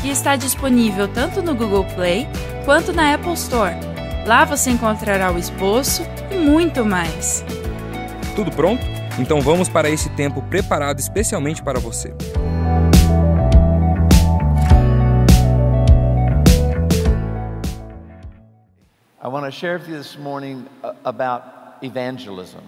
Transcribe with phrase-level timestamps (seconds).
[0.00, 2.26] que está disponível tanto no Google Play
[2.64, 3.74] quanto na Apple Store.
[4.26, 7.44] Lá você encontrará o esboço e muito mais.
[8.34, 8.82] Tudo pronto?
[9.18, 12.14] Então vamos para esse tempo preparado especialmente para você.
[19.22, 21.44] I want to share with you this morning uh, about
[21.82, 22.60] evangelism,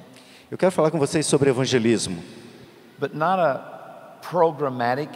[0.51, 2.23] Eu quero falar com vocês sobre evangelismo,
[2.99, 5.11] but not a programmatic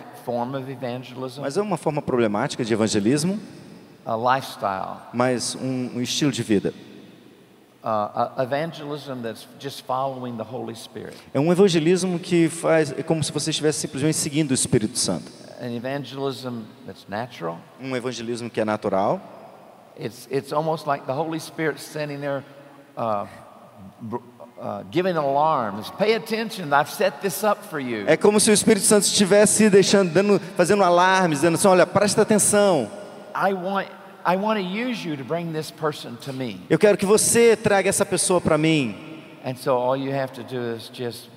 [1.40, 3.38] mas é uma forma problemática de evangelismo,
[4.04, 6.72] a lifestyle, mas um, um estilo de vida.
[7.82, 13.22] a evangelism that's just following the Holy Spirit, É um evangelismo que faz é como
[13.22, 15.30] se você estivesse simplesmente seguindo o Espírito Santo.
[17.80, 19.20] Um evangelismo que é natural,
[19.98, 22.44] It's it's almost like the Holy Spirit standing there,
[22.98, 23.26] uh,
[24.56, 25.90] br- giving alarms.
[25.98, 26.72] Pay attention!
[26.72, 28.04] I've set this up for you.
[28.06, 32.22] é como se o Espírito Santo estivesse deixando, dando, fazendo alarmes, dizendo assim: olha, presta
[32.22, 32.90] atenção.
[33.34, 33.88] I want
[34.28, 36.60] I want to use you to bring this person to me.
[36.68, 38.96] Eu quero que você traga essa pessoa para mim.
[39.44, 41.28] And so all you have to do is just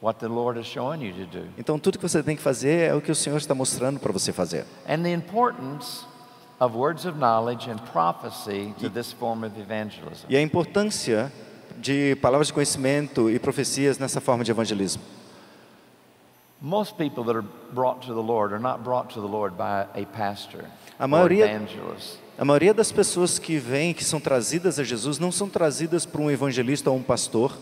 [0.00, 1.44] what the Lord is showing you to do.
[1.58, 4.12] Então tudo que você tem que fazer é o que o Senhor está mostrando para
[4.12, 4.64] você fazer.
[4.88, 6.04] And the importance
[6.60, 10.26] of words of knowledge and prophecy to this form of evangelism.
[10.28, 11.32] E a importância
[11.80, 15.02] de palavras de conhecimento e profecias nessa forma de evangelismo.
[16.60, 19.86] Most people that are brought to the Lord are not brought to the Lord by
[19.94, 20.64] a pastor
[20.98, 21.62] A or maioria-.
[22.36, 26.20] A maioria das pessoas que vêm, que são trazidas a Jesus, não são trazidas por
[26.20, 27.56] um evangelista ou um pastor.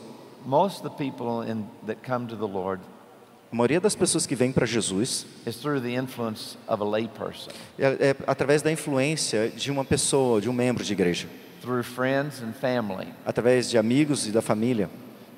[0.44, 2.80] Most of the people in, that come to the Lord
[3.52, 7.50] A maioria das pessoas que vêm para Jesus is through the influence of a layperson,
[7.78, 11.28] é, é através da influência de uma pessoa, de um membro de igreja,
[11.66, 13.08] through friends and family.
[13.26, 14.88] através de amigos e da família.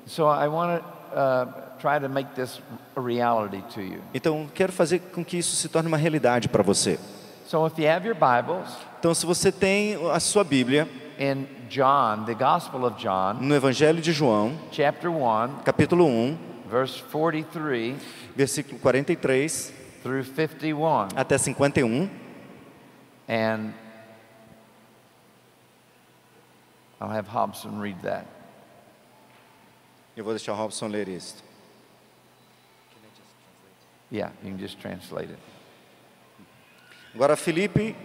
[0.05, 0.85] So I want to
[1.15, 2.61] uh, try to make this
[2.95, 4.01] a reality to you.
[4.13, 6.99] Então, quero fazer com que isso se torne uma realidade para você.
[7.47, 8.69] So if you have your Bibles,
[8.99, 10.87] Então, se você tem a sua Bíblia,
[11.19, 16.37] in John, the Gospel of John, no Evangelho de João, chapter 1, capítulo 1,
[16.69, 17.95] verse 43
[18.35, 19.73] versículo 43
[20.03, 21.07] through 51.
[21.15, 22.07] até 51,
[23.27, 23.73] And
[27.01, 28.25] I'll have Hobson read that.
[30.17, 31.35] eu vou deixar o Robson ler isso.
[34.11, 35.39] Yeah, you can just translate it.
[37.13, 37.95] Agora Filipe,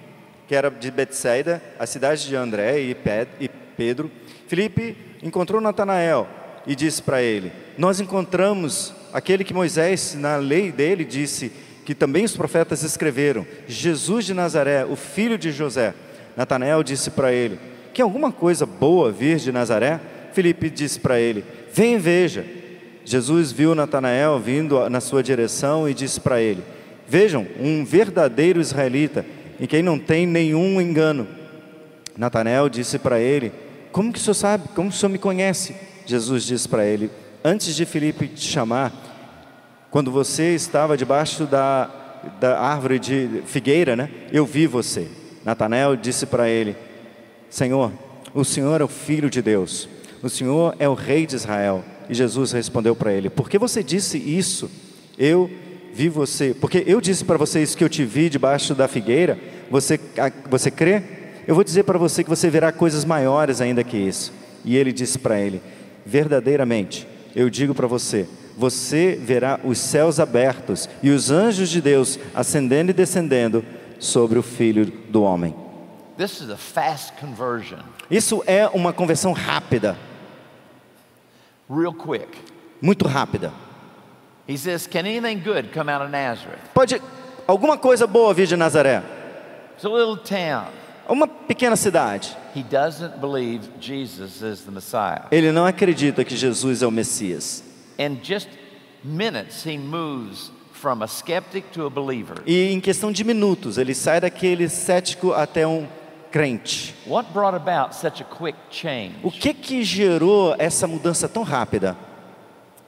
[0.46, 4.10] que era de Betsaida, a cidade de André e Pe- e Pedro,
[4.46, 6.28] Filipe encontrou Natanael
[6.66, 11.50] e disse para ele: Nós encontramos aquele que Moisés, na lei dele, disse
[11.84, 15.94] que também os profetas escreveram, Jesus de Nazaré, o filho de José.
[16.36, 17.58] Natanael disse para ele:
[17.94, 20.00] Quer alguma coisa boa vir de Nazaré?
[20.32, 22.44] Filipe disse para ele: Vem e veja.
[23.04, 26.64] Jesus viu Natanael vindo na sua direção e disse para ele:
[27.06, 29.24] Vejam, um verdadeiro israelita,
[29.60, 31.28] em quem não tem nenhum engano.
[32.18, 33.52] Natanael disse para ele:
[33.92, 34.68] Como que o senhor sabe?
[34.74, 35.76] Como que o senhor me conhece?
[36.04, 37.12] Jesus disse para ele:
[37.44, 38.92] Antes de Filipe te chamar,
[39.88, 41.88] quando você estava debaixo da,
[42.40, 44.10] da árvore de figueira, né?
[44.32, 45.06] Eu vi você.
[45.44, 46.74] Natanael disse para ele:
[47.54, 47.92] Senhor,
[48.34, 49.88] o Senhor é o Filho de Deus,
[50.20, 51.84] o Senhor é o Rei de Israel.
[52.10, 54.68] E Jesus respondeu para ele: Por que você disse isso?
[55.16, 55.48] Eu
[55.92, 59.38] vi você, porque eu disse para vocês que eu te vi debaixo da figueira.
[59.70, 60.00] Você,
[60.50, 61.00] você crê?
[61.46, 64.32] Eu vou dizer para você que você verá coisas maiores ainda que isso.
[64.64, 65.62] E ele disse para ele:
[66.04, 67.06] Verdadeiramente,
[67.36, 68.26] eu digo para você,
[68.58, 73.64] você verá os céus abertos e os anjos de Deus ascendendo e descendendo
[74.00, 75.63] sobre o Filho do Homem.
[78.10, 79.96] Isso é uma conversão rápida,
[81.68, 82.38] real quick.
[82.80, 83.52] muito rápida.
[84.46, 86.60] He says, Can anything good come out of Nazareth?
[86.74, 87.00] Pode
[87.46, 89.02] alguma coisa boa vir de Nazaré?
[89.74, 90.66] It's a little town.
[91.08, 92.36] Uma pequena cidade.
[92.54, 95.24] He doesn't believe Jesus is the Messiah.
[95.30, 97.64] Ele não acredita que Jesus é o Messias.
[97.98, 98.48] In just
[99.02, 102.36] minutes, he moves from a skeptic to a believer.
[102.46, 105.86] E em questão de minutos, ele sai daquele cético até um
[106.34, 106.92] crente.
[107.06, 109.14] What brought about such a quick change?
[109.22, 111.96] O que que gerou essa mudança tão rápida?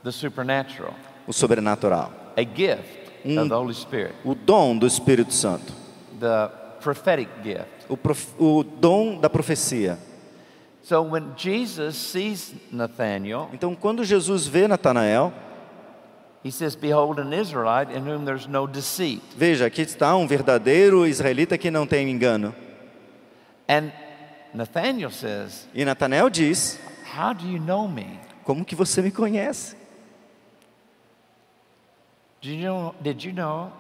[0.03, 0.93] The supernatural,
[1.29, 2.11] O sobrenatural.
[2.37, 2.89] a gift
[3.25, 5.73] of the Holy Spirit, O dom do Espírito Santo.
[6.19, 6.49] the
[6.81, 7.87] prophetic gift.
[7.89, 9.97] o, prof, o dom da profecia.
[10.83, 15.33] So when Jesus sees Nathanael, Então, quando Jesus vê Natanael,
[16.45, 19.23] he says, Behold, an Israelite in whom there's no deceit.
[19.37, 22.53] veja, aqui está um verdadeiro israelita que não tem engano.
[23.69, 23.93] And
[24.55, 26.79] Nathanael says, E Natanael diz:
[27.17, 28.19] How do you know me?
[28.45, 29.75] Como que você me conhece?
[32.41, 33.73] Did you know, did you know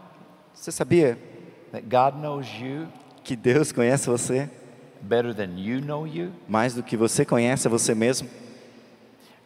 [0.54, 1.16] Você sabia
[1.70, 2.88] that God knows you
[3.22, 4.50] que Deus conhece você
[5.02, 6.32] better than you know you?
[6.48, 8.28] mais do que você conhece a você mesmo?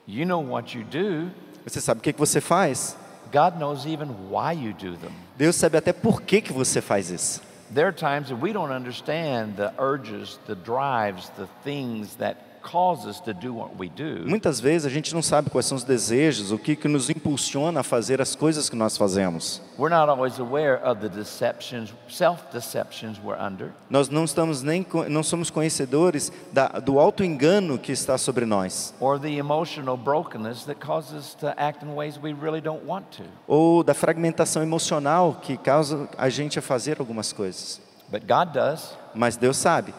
[0.07, 1.31] You know what you do.
[1.65, 2.97] Você sabe o que que você faz?
[3.33, 5.13] God knows even why you do them.
[5.37, 7.43] Deus sabe até por que que você faz isso.
[7.73, 13.09] There are times that we don't understand the urges, the drives, the things that cause
[13.09, 14.29] us to do what we do.
[14.29, 17.81] Muitas vezes a gente não sabe quais são os desejos, o que que nos impulsiona
[17.81, 19.61] a fazer as coisas que nós fazemos.
[19.79, 23.73] We're not always aware of the deceptions, self-deceptions we're under.
[23.89, 28.95] Nós não estamos nem não somos conhecedores da, do alto engano que está sobre nós,
[29.01, 33.05] or the emotional brokenness that causes us to act in ways we really don't want
[33.17, 33.23] to.
[33.47, 37.81] ou da fragmentação emocional que causa a gente a fazer algumas coisas.
[38.11, 38.97] But God does.
[39.15, 39.95] Mas Deus sabe.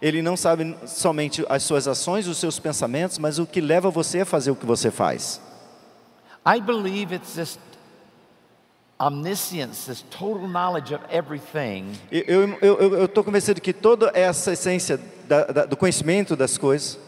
[0.00, 4.20] Ele não sabe somente as suas ações, os seus pensamentos, mas o que leva você
[4.20, 5.40] a fazer o que você faz.
[6.46, 7.58] I believe it's this
[8.98, 15.44] omniscience, this total knowledge of everything Eu eu estou convencido que toda essa essência da,
[15.46, 16.98] da, do conhecimento das coisas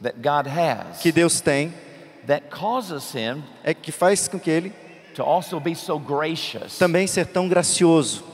[0.00, 1.74] that God has que Deus tem
[2.26, 4.72] that causes him é que faz com que ele
[5.14, 6.78] to also be so gracious.
[6.78, 8.24] também ser tão gracioso.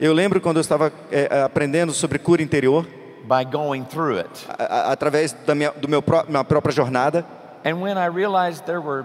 [0.00, 2.84] Eu lembro quando eu estava é, aprendendo sobre cura interior,
[3.24, 4.46] by going through it.
[4.58, 7.24] a- a- através da minha, do meu pró- minha própria jornada,
[7.64, 9.04] And when I realized there were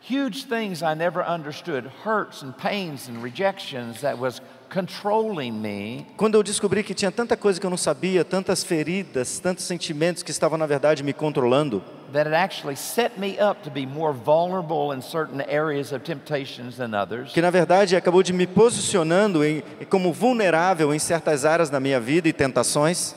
[0.00, 6.34] huge things I never understood, hurts and pains and rejections that was controlling me, quando
[6.36, 10.30] eu descobri que tinha tanta coisa que eu não sabia, tantas feridas, tantos sentimentos que
[10.30, 11.82] estavam na verdade me controlando,
[12.16, 16.76] that it actually set me up to be more vulnerable in certain areas of temptations
[16.76, 17.32] than others.
[17.32, 22.00] que na verdade acabou de me posicionando em, como vulnerável em certas áreas da minha
[22.00, 23.14] vida e tentações,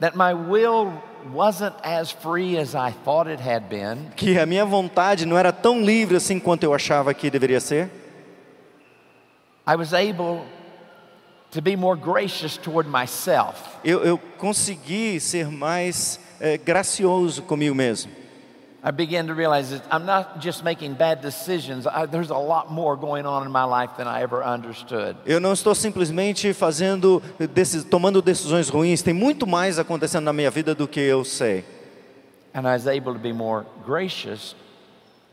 [0.00, 0.92] That my will
[1.34, 4.10] wasn't as free as I thought it had been.
[4.16, 7.90] que a minha vontade não era tão livre assim quanto eu achava que deveria ser.
[9.66, 10.44] I was able
[11.50, 13.56] to be more gracious toward myself.
[13.84, 18.10] Eu, eu consegui ser mais eh, gracioso comigo mesmo.
[18.82, 21.84] I began to realize that I'm not just making bad decisions.
[21.86, 25.16] I, there's a lot more going on in my life than I ever understood.
[25.26, 27.20] Eu não estou simplesmente fazendo,
[27.90, 29.02] tomando decisões ruins.
[29.02, 31.64] Tem muito mais acontecendo na minha vida do que eu sei.
[32.54, 34.54] And I was able to be more gracious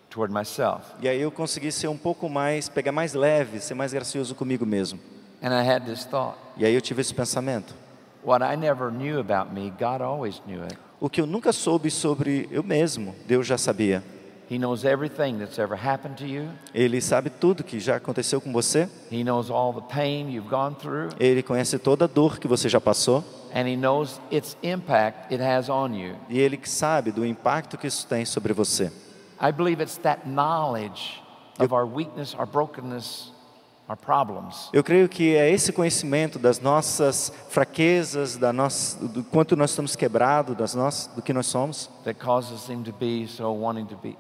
[0.10, 0.82] toward myself.
[1.00, 4.66] E aí eu consegui ser um pouco mais, pegar mais leve, ser mais gracioso comigo
[4.66, 5.00] mesmo.
[5.44, 7.76] And I had this thought E aí eu tive esse pensamento.
[8.24, 10.76] what I never knew about me, God always knew it.
[11.06, 14.04] O que eu nunca soube sobre eu mesmo, Deus já sabia.
[14.50, 18.52] He knows everything that's ever happened to you, Ele sabe tudo que já aconteceu com
[18.52, 18.90] você.
[19.12, 22.68] He knows all the pain you've gone through, Ele conhece toda a dor que você
[22.68, 23.24] já passou.
[23.54, 26.16] and He knows its impact it has on you.
[26.28, 28.92] E Ele que sabe do impacto que isso tem sobre você.
[29.40, 31.22] I believe it's that knowledge
[31.60, 33.32] of our weakness, our brokenness,
[34.74, 39.96] Eu creio que é esse conhecimento das nossas fraquezas, da nossa, do quanto nós estamos
[39.96, 43.96] quebrados, das nossas, do que nós somos, that causes Him to be so wanting to
[43.98, 44.18] be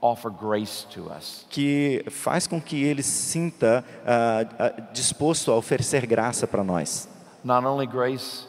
[0.00, 1.44] offer grace to us.
[1.50, 7.08] que faz com que ele sinta ah, ah, disposto a oferecer graça para nós.
[7.44, 8.46] Not only grace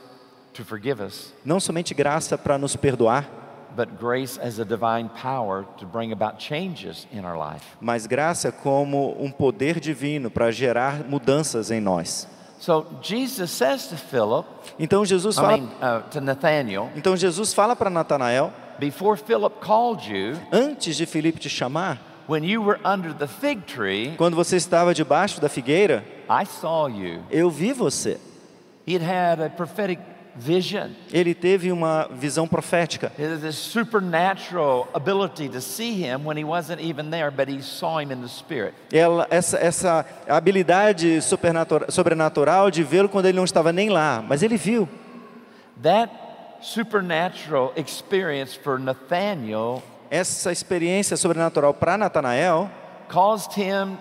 [0.53, 3.27] to forgive us, Não somente graça para nos perdoar,
[3.75, 7.63] but grace as a divine power to bring about changes in our life.
[7.79, 12.27] mas graça como um poder divino para gerar mudanças em nós.
[12.59, 14.45] So Jesus says to Philip,
[14.77, 19.55] Então Jesus I fala, mean uh, to Nathaniel, então Jesus fala para Natanael, before Philip
[19.59, 21.97] called you, antes de Filipe te chamar,
[22.27, 26.87] when you were under the fig tree, quando você estava debaixo da figueira, I saw
[26.87, 27.23] you.
[27.31, 28.19] eu vi você.
[28.87, 29.99] He had had a prophetic
[30.35, 30.91] vision.
[31.11, 33.11] Ele teve uma visão profética.
[33.17, 37.61] He had this supernatural ability to see him when he wasn't even there, but he
[37.61, 38.73] saw him in the spirit.
[38.91, 44.43] Ela, essa, essa habilidade supernatural, sobrenatural de vê-lo quando ele não estava nem lá, mas
[44.43, 44.87] ele viu.
[45.81, 46.11] That
[46.61, 52.69] supernatural experience for Nathaniel Essa experiência sobrenatural para Natanael
[53.07, 53.97] caused him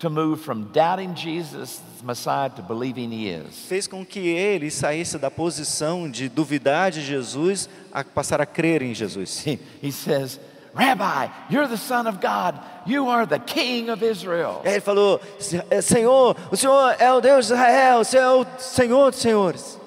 [0.00, 3.66] to move from doubting Jesus Messiah to believing he is.
[3.68, 8.82] fez com que ele saísse da posição de duvidar de Jesus a passar a crer
[8.82, 9.44] em Jesus.
[9.46, 10.40] He, he says,
[10.74, 12.58] Rabbi, you're the Son of God.
[12.86, 14.62] You are the King of Israel.
[14.64, 18.30] Ele falou: "Se- é, Senhor, o Senhor é o Deus de Israel, o Senhor é
[18.30, 19.78] o Senhor dos senhores.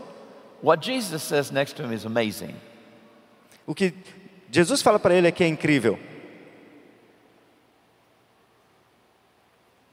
[0.61, 2.53] What Jesus says next to him is amazing.
[3.65, 3.93] O que
[4.51, 5.97] Jesus fala para ele é que é incrível.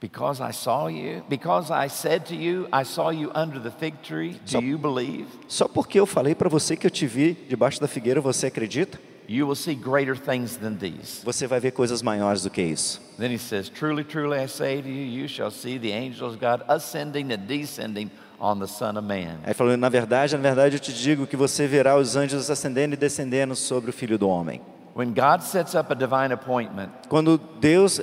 [0.01, 4.01] Because I saw you, because I said to you, I saw you under the fig
[4.03, 5.27] tree, do you believe?
[5.47, 8.99] Só porque eu falei para você que eu te vi debaixo da figueira, você acredita?
[9.29, 11.23] You will see greater things than these.
[11.23, 13.01] Você vai ver coisas maiores do que isso.
[13.19, 16.41] Then he says, Truly, truly, I say to you, you shall see the angels of
[16.41, 19.39] God ascending and descending on the Son of Man.
[19.45, 22.95] Aí falou: Na verdade, na verdade, eu te digo que você verá os anjos ascendendo
[22.95, 24.61] e descendendo sobre o Filho do Homem.
[24.97, 28.01] When God sets up a divine appointment Quando Deus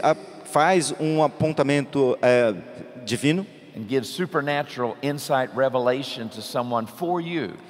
[0.52, 2.54] faz um apontamento é,
[3.06, 3.46] divino.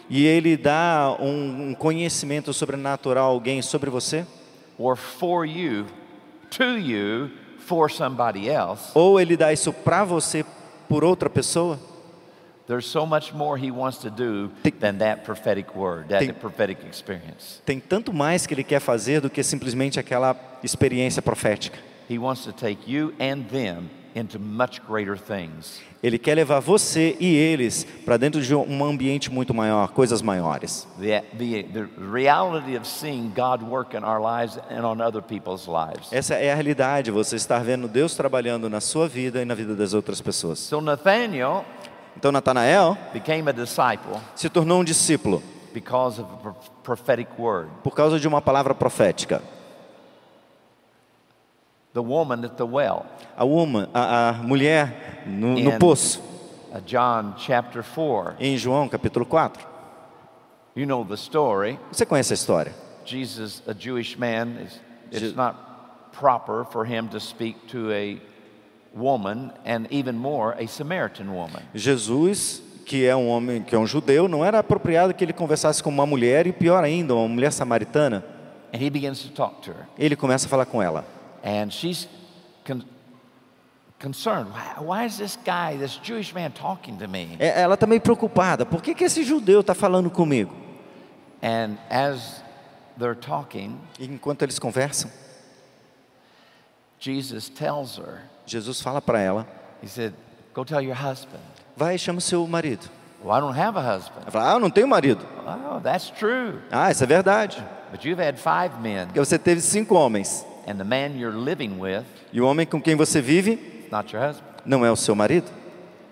[0.10, 4.26] E Ele dá um, conhecimento sobrenatural a alguém sobre você,
[4.78, 5.86] or for you,
[6.50, 7.30] to you,
[7.60, 10.46] for somebody else, ou Ele dá isso para você
[10.88, 11.78] por outra pessoa,
[17.66, 21.78] tem tanto mais que Ele quer fazer do que simplesmente aquela experiência profética.
[22.10, 25.82] He wants to take you and them into much greater things.
[26.02, 30.88] Ele quer levar você e eles para dentro de um ambiente muito maior, coisas maiores.
[31.00, 35.68] The, the, the reality of seeing God work in our lives and on other people's
[35.68, 36.12] lives.
[36.12, 39.76] Essa é a realidade, você estar vendo Deus trabalhando na sua vida e na vida
[39.76, 40.60] das outras pessoas.
[40.60, 41.66] So Nathaniel
[42.16, 47.70] Então Natanael became a disciple se tornou um discípulo because of a pro- prophetic word.
[47.84, 49.42] por causa de uma palavra profética.
[51.94, 56.22] The woman at the well, A uma, a, a mulher no, no poço,
[56.72, 58.36] uh, John chapter 4.
[58.40, 59.66] em João capítulo 4.
[60.76, 61.80] You know the story.
[61.92, 62.74] Você conhece a história?
[63.04, 64.80] Jesus, a Jewish man, is,
[65.12, 65.56] it's not
[66.12, 68.20] proper for him to speak to a
[68.94, 71.64] woman and even more a Samaritan woman.
[71.74, 75.82] Jesus, que é um homem, que é um judeu, não era apropriado que ele conversasse
[75.82, 78.24] com uma mulher e pior ainda, uma mulher samaritana.
[78.74, 79.88] And he begins to talk to her.
[79.98, 81.06] Ele começa a falar com ela.
[81.48, 82.10] And she's
[82.66, 82.84] con-
[84.00, 84.50] concerned.
[84.80, 87.38] Why, is this guy, this Jewish man, talking to me?
[87.40, 88.66] É, Ela está meio preocupada.
[88.66, 90.54] Por que, que esse judeu está falando comigo?
[91.42, 92.44] And as
[92.98, 95.10] they're talking, enquanto eles conversam,
[97.00, 99.48] Jesus tells her, Jesus fala para ela:
[99.82, 100.14] He said,
[100.54, 101.42] Go tell your husband.
[101.78, 102.90] Vai chama o seu marido.
[103.24, 104.24] Well, I don't have a husband.
[104.24, 105.26] Ela fala: Ah, eu não tenho marido.
[105.46, 106.60] Oh, that's true.
[106.70, 107.64] Ah, isso é verdade.
[107.90, 110.46] But you've had five men, Porque você teve cinco homens.
[110.68, 114.24] And the man you're living with E o homem com quem você vive not your
[114.26, 114.46] husband.
[114.66, 115.50] não é o seu marido.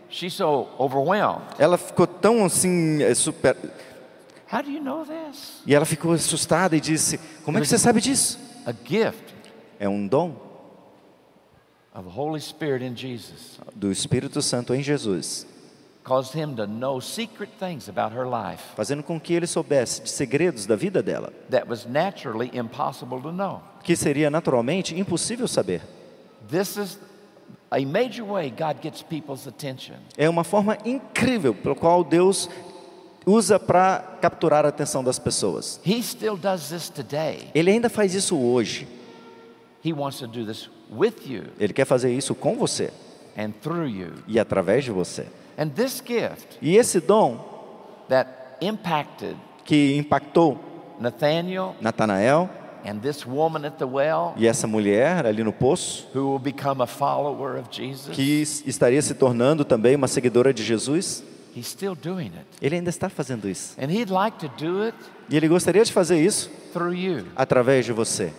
[0.09, 1.43] She's so overwhelmed.
[1.59, 3.55] Ela ficou tão assim, é, super.
[4.51, 5.61] How do you know this?
[5.65, 8.39] E ela ficou assustada e disse: Como é que você sabe disso?
[8.65, 9.33] A gift
[9.79, 10.35] É um dom
[11.93, 15.45] of the Holy Spirit in Jesus do Espírito Santo em Jesus,
[16.03, 20.09] caused him to know secret things about her life fazendo com que ele soubesse de
[20.09, 23.61] segredos da vida dela, that was naturally impossible to know.
[23.85, 25.81] Que seria naturalmente impossível saber.
[26.49, 26.99] This is
[27.71, 29.95] a major way God gets people's attention.
[30.17, 32.49] É uma forma incrível pelo qual Deus
[33.25, 35.79] usa para capturar a atenção das pessoas.
[35.85, 37.47] He still does this today.
[37.53, 38.87] Ele ainda faz isso hoje.
[39.85, 42.91] He wants to do this with you Ele quer fazer isso com você
[43.37, 44.13] and through you.
[44.27, 45.27] e através de você.
[45.57, 47.37] And this gift E esse dom
[48.09, 48.29] that
[48.61, 50.59] impacted que impactou
[50.99, 52.49] Nathaniel Natanael
[52.85, 56.81] and this woman at the well, e essa mulher ali no poço, who will become
[56.81, 61.23] a follower of Jesus, que estaria se tornando também uma seguidora de Jesus,
[61.55, 62.45] he's still doing it.
[62.61, 63.75] ele ainda está fazendo isso.
[63.81, 64.95] And he'd like to do it
[65.29, 66.49] E ele gostaria de fazer isso
[67.35, 68.31] através de você.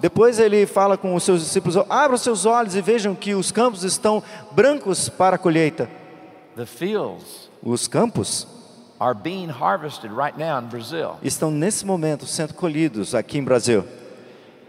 [0.00, 3.52] Depois ele fala com os seus discípulos: abram os seus olhos e vejam que os
[3.52, 5.88] campos estão brancos para a colheita.
[6.56, 8.46] The fields Os campos
[8.98, 11.16] are being harvested right now in Brazil.
[11.22, 13.84] estão nesse momento sendo colhidos aqui em Brasil.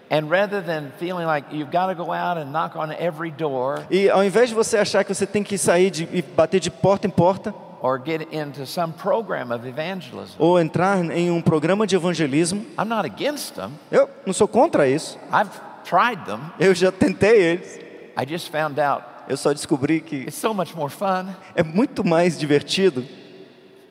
[0.09, 3.85] And rather than feeling like you've got to go out and knock on every door
[3.89, 6.69] E ao invés de você achar que você tem que sair de, e bater de
[6.69, 11.87] porta em porta, or get into some program of evangelism, ou entrar em um programa
[11.87, 13.71] de evangelismo, I'm not against them.
[13.89, 15.17] eu não sou contra isso.
[15.31, 15.49] I've
[15.85, 16.39] tried them.
[16.59, 17.79] Eu já tentei eles.
[18.17, 22.03] I just found out Eu só descobri que it's so much more fun, é muito
[22.03, 23.07] mais divertido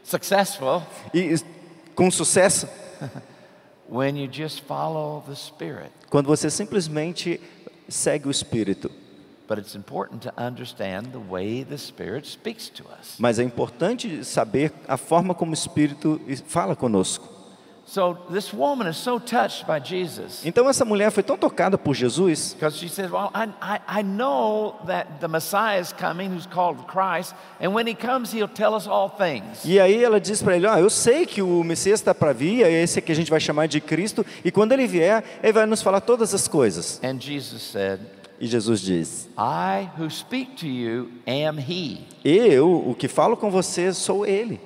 [0.05, 0.83] successful,
[1.15, 1.35] e
[1.95, 2.69] com sucesso
[3.89, 5.91] when you just follow the Spirit.
[6.11, 7.41] quando você simplesmente
[7.89, 8.91] segue o Espírito.
[13.19, 17.40] Mas é importante saber a forma como o Espírito fala conosco.
[20.45, 24.03] Então essa mulher foi tão tocada por Jesus, because she says, Well, I, I, I
[24.03, 28.75] know that the Messiah is coming, who's called Christ, and when he comes, he'll tell
[28.75, 29.65] us all things.
[29.65, 32.63] e aí ela diz para ele: "Ah, eu sei que o Messias está para vir,
[32.63, 35.67] é esse que a gente vai chamar de Cristo, e quando ele vier, ele vai
[35.67, 38.01] nos falar todas as coisas." And Jesus said,
[38.41, 42.07] E Jesus diz: I who speak to you am he.
[42.25, 44.61] "Eu, o que falo com você, sou ele."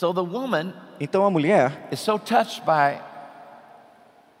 [0.00, 3.02] So the woman Então a mulher is so touched by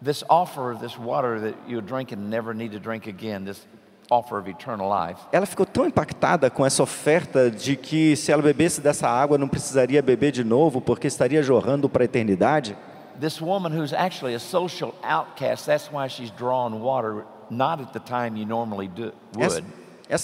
[0.00, 3.66] this offer of this water that you drink and never need to drink again, this
[4.10, 5.20] offer of eternal life.
[5.30, 9.46] Ela ficou tão impactada com essa oferta de que se ela bebesse dessa água não
[9.46, 12.74] precisaria beber de novo porque estaria jorrando para a eternidade.
[13.20, 18.00] This woman who's actually a social outcast, that's why she's drawing water not at the
[18.00, 19.44] time you normally do, would.
[19.44, 19.62] essa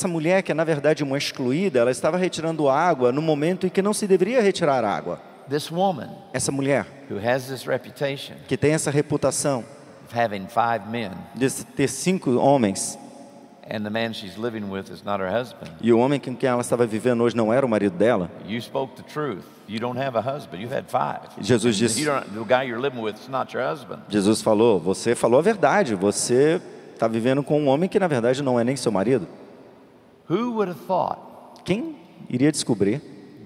[0.08, 3.80] mulher que é na verdade uma excluída, ela estava retirando água no momento em que
[3.82, 5.20] não se deveria retirar água.
[5.48, 9.64] This woman Essa mulher who has this reputation que tem essa reputação
[10.04, 12.98] of having five men de ter cinco homens
[13.70, 15.70] and the man she's living with is not her husband.
[15.80, 18.28] e o homem com quem ela estava vivendo hoje não era o marido dela.
[18.46, 19.44] You spoke the truth.
[19.68, 20.60] You don't have a husband.
[20.62, 21.28] You've had five.
[21.40, 24.00] Jesus disse- You don't, the guy you're living with is not your husband.
[24.08, 26.60] Jesus falou: Você falou a verdade, você
[26.94, 29.26] está vivendo com um homem que na verdade não é nem seu marido.
[30.28, 31.96] Who would have thought Quem
[32.28, 33.00] iria descobrir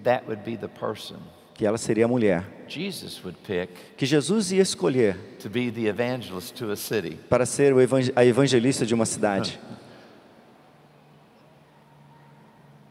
[0.04, 1.16] that would be the person
[1.54, 5.86] que ela seria a mulher Jesus would pick que Jesus ia escolher to be the
[5.88, 7.18] evangelist to a city?
[7.28, 9.58] para ser o evang- a evangelista de uma cidade?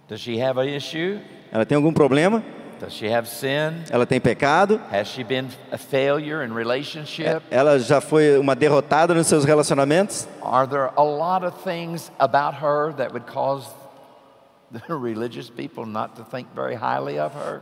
[0.08, 1.20] Does she have an issue?
[1.52, 2.44] Ela tem algum problema?
[2.80, 3.84] Does she have sin?
[3.90, 4.80] Ela tem pecado?
[4.92, 7.42] Has she been a failure in relationship?
[7.52, 10.28] Ela já foi uma derrotada nos seus relacionamentos?
[10.42, 13.68] Are there a lot of things about her that would cause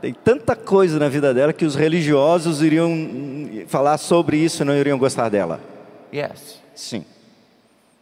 [0.00, 2.90] Tem tanta coisa na vida dela que os religiosos iriam
[3.66, 5.60] falar sobre isso e não iriam gostar dela.
[6.12, 7.04] Yes, Sim.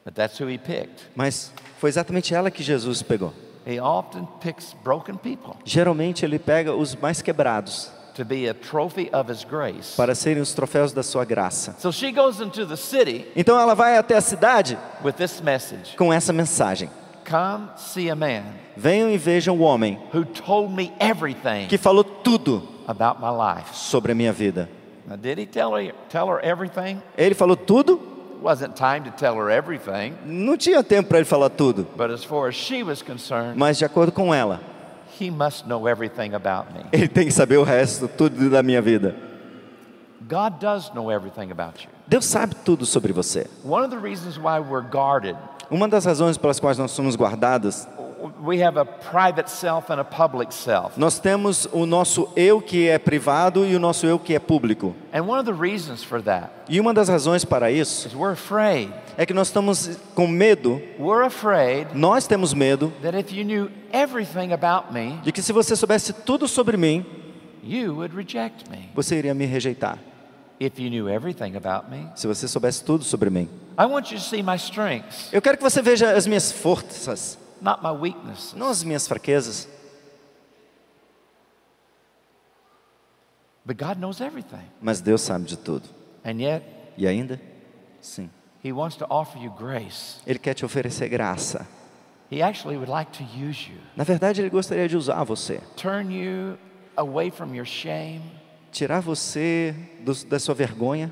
[0.04, 1.08] but that's who he picked.
[1.14, 3.32] Mas foi exatamente ela que Jesus pegou.
[3.66, 9.10] He often picks broken people Geralmente ele pega os mais quebrados to be a trophy
[9.12, 9.96] of his grace.
[9.96, 11.74] para serem os troféus da sua graça.
[11.78, 15.96] So she goes into the city Então ela vai até a cidade with this message
[15.96, 16.88] com essa mensagem:
[17.28, 18.44] Come see a man
[18.76, 23.74] Venham e vejam o homem who told me everything que falou tudo about my life.
[23.74, 24.68] sobre a minha vida.
[25.08, 27.02] Now, did he tell her, tell her everything?
[27.16, 28.00] Ele falou tudo?
[28.42, 32.22] Wasn't time to tell her everything, Não tinha tempo para ele falar tudo, but as
[32.22, 34.60] far as she was concerned, mas de acordo com ela,
[35.18, 36.84] he must know everything about me.
[36.92, 39.16] ele tem que saber o resto, tudo da minha vida.
[40.28, 41.90] God does know everything about you.
[42.06, 43.46] Deus sabe tudo sobre você.
[43.64, 45.36] One of the reasons why we're guarded,
[45.70, 47.86] Uma das razões pelas quais nós somos guardados,
[48.44, 50.98] we have a private self and a public self.
[50.98, 54.94] nós temos o nosso eu que é privado e o nosso eu que é público.
[55.12, 58.32] And one of the reasons for that E uma das razões para isso is we're
[58.32, 58.92] afraid.
[59.16, 63.68] é que nós estamos com medo, We're afraid nós temos medo that if you knew
[63.92, 67.04] everything about me, de que se você soubesse tudo sobre mim,
[67.64, 68.88] you would reject me.
[68.94, 69.98] você iria me rejeitar.
[70.60, 73.48] If you knew everything about me, Se você soubesse tudo sobre mim.
[73.78, 77.38] I want you to see my strengths, Eu quero que você veja as minhas forças,
[77.60, 78.54] not my weaknesses.
[78.54, 79.68] não as minhas fraquezas.
[83.64, 84.64] But God knows everything.
[84.80, 85.88] Mas Deus sabe de tudo.
[86.24, 86.62] And yet,
[86.96, 87.40] E ainda?
[88.00, 88.30] Sim.
[88.64, 90.20] He wants to offer you grace.
[90.26, 91.66] Ele quer te oferecer graça.
[92.30, 96.10] He actually would like to use you, Na verdade, ele gostaria de usar você, turn
[96.12, 96.58] you
[96.96, 98.22] away from your shame
[98.76, 101.10] tirar você do, da sua vergonha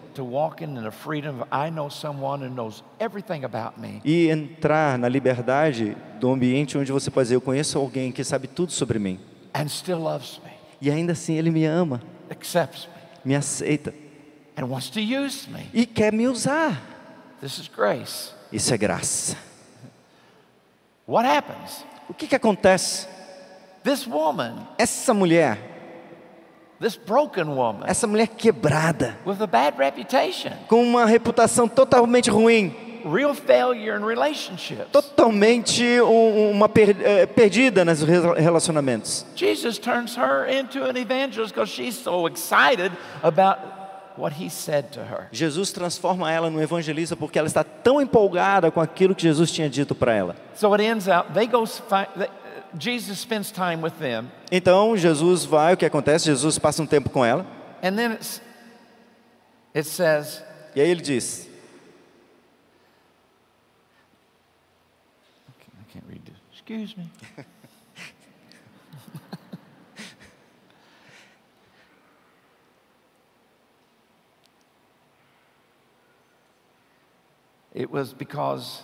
[4.05, 8.49] e entrar na liberdade do ambiente onde você pode dizer: Eu conheço alguém que sabe
[8.49, 9.19] tudo sobre mim.
[9.55, 10.51] and still loves me,
[10.83, 12.87] E ainda assim ele me ama, accepts
[13.25, 13.95] me, aceita
[14.59, 15.67] and wants to use me.
[15.73, 16.79] e quer me usar.
[17.41, 18.33] This is grace.
[18.53, 19.37] Isso é graça.
[21.09, 21.83] What happens?
[22.11, 23.09] O que, que acontece?
[23.83, 25.74] This woman, Essa mulher,
[26.85, 32.75] this broken woman essa mulher quebrada, with a bad reputation, com uma reputação totalmente ruim,
[33.05, 34.87] real failure in relationships.
[34.93, 39.25] totalmente um- uma per- eh, perdida nos re- relacionamentos.
[39.35, 42.93] Jesus turns her into an evangelist because she's so excited
[43.23, 43.59] about
[44.17, 45.27] what he said to her.
[45.33, 49.69] Jesus transforma ela num evangelista porque ela está tão empolgada com aquilo que Jesus tinha
[49.69, 50.37] dito para ela.
[50.55, 51.65] So it ends out, they go,
[52.17, 52.29] they,
[52.79, 56.27] Jesus spends time with them, Então Jesus vai, o que acontece?
[56.27, 57.47] Jesus passa um tempo com ela
[57.83, 58.19] and then
[59.75, 60.43] it says,
[60.75, 61.49] e aí ele diz:
[65.95, 66.35] can't read this.
[66.53, 67.05] Excuse me.
[77.75, 78.83] it was because.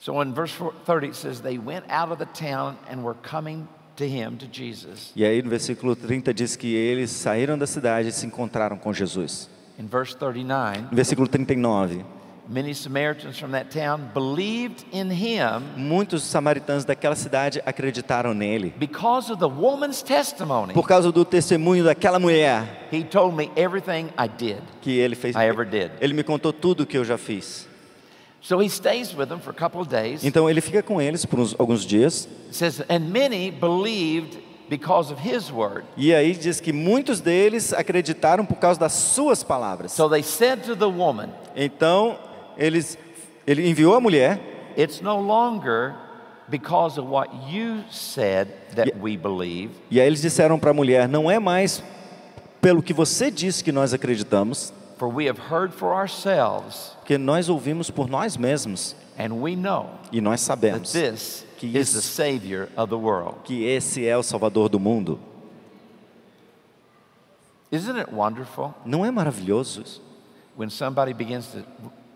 [0.00, 3.16] So in verse 4 30 it says, They went out of the town and were
[3.22, 5.12] coming to him, to Jesus.
[5.14, 8.92] E aí no versículo 30 diz que eles saíram da cidade e se encontraram com
[8.94, 9.48] Jesus.
[9.78, 12.02] In verse 39, No versículo 39,
[12.48, 18.72] many Samaritans from that town believed in him muitos samaritanos daquela cidade acreditaram nele.
[18.78, 20.72] because of the woman's testimony.
[20.72, 25.36] Por causa do testemunho daquela mulher He told me everything I did, que ele fez.
[25.36, 25.92] I ever did.
[26.00, 27.68] Ele me contou tudo o que eu já fiz.
[30.22, 32.28] Então ele fica com eles por uns, alguns dias.
[32.50, 35.84] Says, and many believed because of his word.
[35.96, 39.92] E aí diz que muitos deles acreditaram por causa das suas palavras.
[39.92, 42.18] So they said to the woman, Então
[42.56, 42.96] eles,
[43.46, 44.40] ele enviou a mulher.
[44.78, 45.94] It's no longer
[46.48, 51.08] because of what you said that we believe, E aí eles disseram para a mulher:
[51.08, 51.82] não é mais
[52.60, 57.48] pelo que você disse que nós acreditamos, for we have heard for ourselves, porque nós
[57.48, 61.98] ouvimos por nós mesmos and we know e nós that sabemos this Que is the
[61.98, 63.36] isso- Savior of the world.
[63.44, 65.18] que esse é o Salvador do mundo.
[67.72, 70.00] Isn't it wonderful Não é maravilhoso
[70.56, 71.64] when somebody begins to.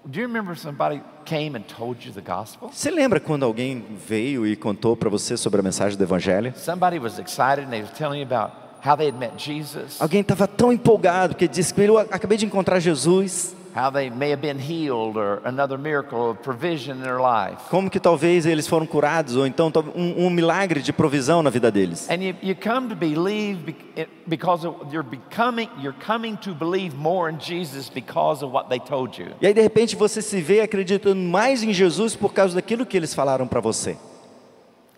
[0.07, 2.69] Do you remember somebody came and told you the gospel?
[2.71, 6.53] Você lembra quando alguém veio e contou para você sobre a mensagem do Evangelho?
[6.57, 8.53] Somebody was excited and they were telling you about
[8.85, 12.45] how they had met Jesus, Alguém estava tão empolgado que disse que eu acabei de
[12.47, 13.55] encontrar Jesus.
[13.77, 17.61] how they may have been healed or another miracle or provision in their life.
[17.71, 21.73] Como que talvez eles foram curados ou então um, um milagre de provisão na vida
[21.73, 22.09] deles.
[22.09, 26.55] And you, you come to believe bec- it- because of, you're becoming you're coming to
[26.55, 29.31] believe more in Jesus because of what they told you.
[29.43, 32.97] E aí de repente você se vê acreditando mais em Jesus por causa daquilo que
[32.97, 33.97] eles falaram para você.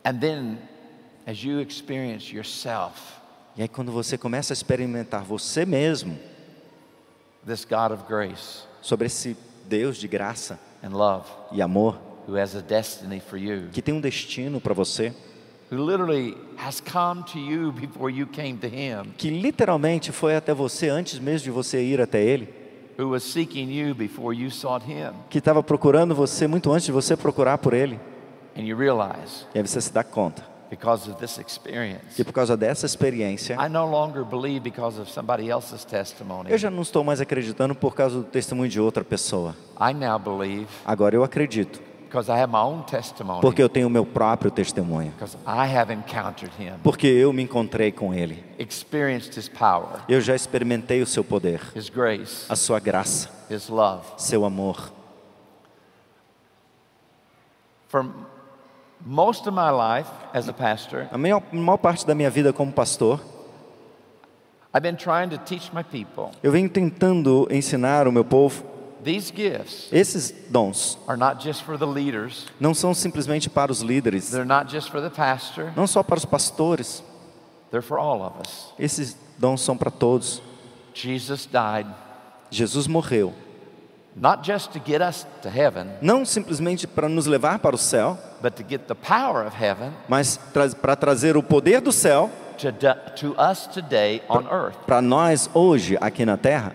[0.05, 0.59] And then
[1.27, 3.16] as you experience yourself,
[3.57, 6.19] E aí quando você começa a experimentar você mesmo
[7.47, 12.55] this God of grace sobre esse Deus de graça and love e amor who has
[12.55, 15.13] a destiny for you, que tem um destino para você,
[15.73, 20.53] who literally has come to you before you came to him, que literalmente foi até
[20.53, 22.49] você antes mesmo de você ir até ele,
[22.99, 25.13] who was seeking you before you sought him.
[25.31, 27.99] que estava procurando você muito antes de você procurar por ele.
[28.59, 32.33] And you realize E aí você se dá conta because of this experience, que por
[32.33, 36.51] causa dessa experiência, I no longer believe because of somebody else's testimony.
[36.51, 39.55] eu já não estou mais acreditando por causa do testemunho de outra pessoa.
[39.81, 43.41] I now believe Agora eu acredito, because I have my own testimony.
[43.41, 45.13] porque eu tenho o meu próprio testemunho.
[45.47, 48.43] I have encountered him, Porque eu me encontrei com ele.
[48.59, 53.69] experienced his power, Eu já experimentei o seu poder, his grace, a sua graça, his
[53.69, 54.05] love.
[54.17, 54.93] seu amor.
[59.09, 62.73] Most of my life as a pastor, A maior, maior parte da minha vida como
[62.73, 63.21] pastor,
[64.75, 68.65] I've been trying to teach my people eu venho tentando ensinar o meu povo
[69.05, 70.99] these gifts esses dons.
[71.07, 74.91] are not just for the leaders, Não são simplesmente para os líderes, they're not just
[74.91, 77.03] for the pastor, não só para os pastores.
[77.71, 78.73] they're for all of us.
[78.79, 80.43] Esses dons são para todos.
[80.93, 81.87] Jesus died
[82.51, 83.33] Jesus morreu,
[84.17, 88.19] not just to get us to heaven, não simplesmente para nos levar para o céu,
[88.43, 92.31] but to get the power of heaven mas tra para trazer o poder do céu
[92.57, 92.73] to,
[93.15, 94.77] to us today on earth.
[94.87, 96.75] para nós hoje aqui na terra.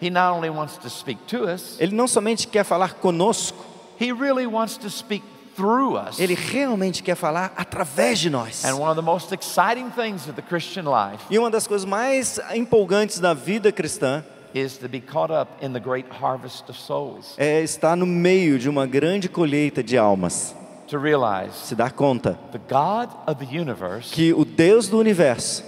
[0.00, 3.64] He not only wants to speak to us, Ele não somente quer falar conosco,
[3.98, 5.24] he really wants to speak
[5.56, 6.20] through us.
[6.20, 8.62] ele realmente quer falar através de nós.
[8.62, 11.86] And one of the most exciting things of the Christian life E uma das coisas
[11.86, 14.22] mais empolgantes da vida cristã
[14.54, 17.34] is to be caught up in the great harvest of souls.
[17.36, 20.54] é estar no meio de uma grande colheita de almas.
[20.88, 25.64] To realize Se dar conta the God of the universe que o Deus do universo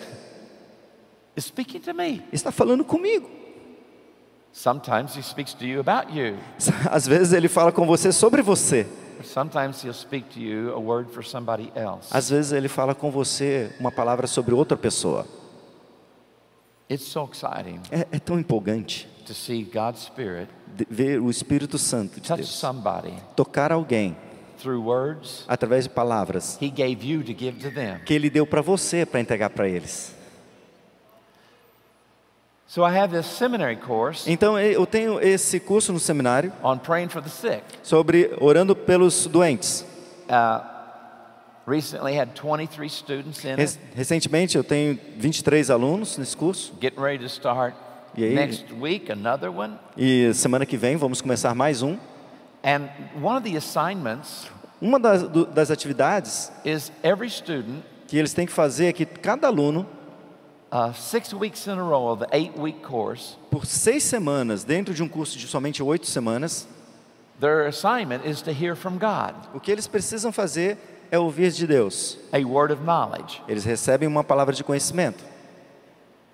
[1.36, 2.22] is speaking to me.
[2.32, 3.28] está falando comigo.
[4.52, 6.36] Sometimes he speaks to you about you.
[6.90, 8.86] Às vezes ele fala com você sobre você.
[9.24, 12.08] Sometimes he'll speak to you a word for somebody else.
[12.10, 15.26] Às vezes ele fala com você uma palavra sobre outra pessoa.
[16.90, 21.76] It's so exciting É, é tão empolgante to see God's Spirit de- ver o Espírito
[21.78, 24.16] Santo de Deus somebody tocar alguém
[24.60, 27.98] through words através de palavras he gave you to give to them.
[28.06, 30.14] que ele deu para você para entregar para eles.
[32.66, 37.08] So I have this seminary course Então eu tenho esse curso no seminário on praying
[37.08, 37.62] for the sick.
[37.82, 39.84] sobre orando pelos doentes.
[40.28, 40.77] Uh,
[41.68, 43.60] recently had 23 students in it.
[43.60, 47.74] Rec- Recentemente eu tenho 23 alunos nesse curso Getting ready to start
[48.16, 48.34] E aí?
[48.34, 49.74] next week another one.
[49.96, 51.98] e semana que vem vamos começar mais um.
[52.64, 52.88] And
[53.22, 54.46] one of the assignments
[54.80, 59.04] Uma das, do- das atividades is every student, que eles têm que fazer é que
[59.04, 59.84] cada aluno,
[60.72, 64.94] uh, six weeks in a row of the eight week course, por seis semanas, dentro
[64.94, 66.66] de um curso de somente oito semanas,
[67.40, 70.76] their assignment is to hear from God, o que eles precisam fazer
[71.10, 72.18] é ouvir de Deus.
[72.32, 75.24] a word of knowledge Eles recebem uma palavra de conhecimento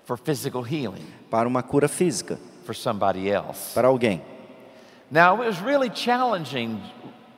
[0.05, 3.73] for physical healing para uma cura física, for somebody else.
[3.73, 4.21] para alguém.
[5.09, 6.79] Now, it was really challenging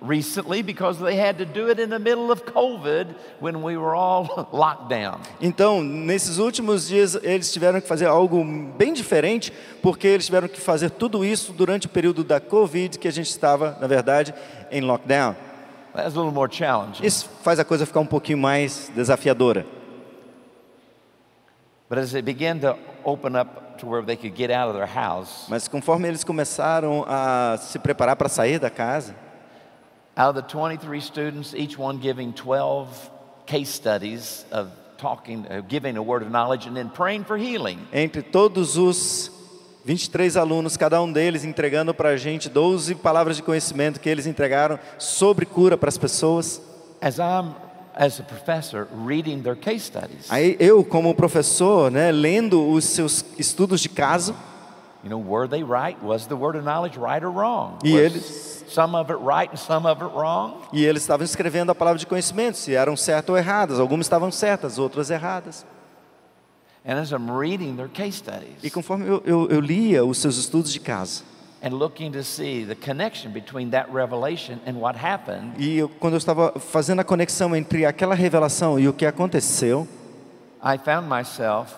[0.02, 3.95] recently because they had to do it in the middle of COVID when we were
[3.95, 5.19] all locked down.
[5.41, 8.43] Então, nesses últimos dias, eles tiveram que fazer algo
[8.78, 13.08] bem diferente, porque eles tiveram que fazer tudo isso durante o período da Covid, que
[13.08, 14.34] a gente estava, na verdade,
[14.71, 15.36] em lockdown.
[17.03, 19.65] Isso faz a coisa ficar um pouquinho mais desafiadora.
[21.89, 24.88] But as they began to open up to where they could get out of their
[24.88, 29.15] house, Mas conforme eles começaram a se preparar para sair da casa,
[30.17, 33.12] out of the 23 students, each one giving 12
[33.45, 37.79] case studies of talking, giving a word of knowledge, and then praying for healing.
[37.93, 39.31] entre todos os
[39.91, 44.28] 23 alunos, cada um deles entregando para a gente 12 palavras de conhecimento que eles
[44.28, 46.62] entregaram sobre cura para as pessoas.
[47.02, 47.56] As I'm,
[47.95, 53.23] as a professor, reading their case studies, Aí eu, como professor, né, lendo os seus
[53.39, 54.36] estudos de caso,
[55.06, 55.97] you know, were they right?
[56.04, 57.78] Was the word of knowledge right or wrong?
[57.82, 60.56] E Was eles- some of it right and some of it wrong?
[60.73, 63.80] e eles estavam escrevendo a palavra de conhecimento, se eram certas ou erradas.
[63.80, 65.65] Algumas estavam certas, outras erradas.
[65.65, 66.77] And as I'm reading their case studies
[68.63, 71.23] E conforme eu, eu, eu lia os seus estudos de caso,
[71.62, 76.13] and looking to see the connection between that revelation and what happened, e eu, quando
[76.13, 79.88] eu estava fazendo a conexão entre aquela revelação e o que aconteceu,
[80.63, 81.76] I found myself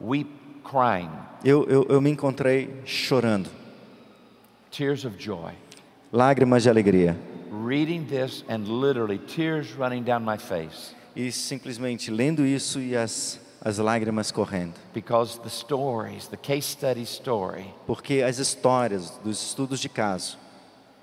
[0.00, 0.30] weep,
[0.62, 1.10] crying,
[1.44, 3.50] eu, eu, eu me encontrei chorando,
[4.70, 5.52] tears of joy,
[6.12, 7.16] lágrimas de alegria.
[7.50, 13.40] reading this and literally tears running down my face E simplesmente lendo isso e as,
[13.62, 14.74] as lágrimas correndo.
[14.94, 20.36] because the stories, the case study story, Porque as histórias dos estudos de caso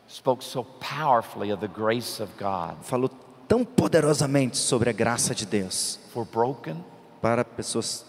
[0.09, 3.09] spoke so powerfully of the grace of God falou
[3.47, 6.83] tão poderosamente sobre a graça de Deus for broken,
[7.21, 8.05] para pessoas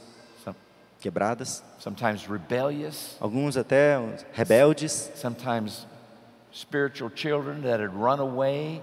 [1.00, 3.96] quebradas, sometimes rebellious, alguns até
[4.32, 5.87] rebeldes, sometimes
[6.52, 8.82] spiritual children that had run away,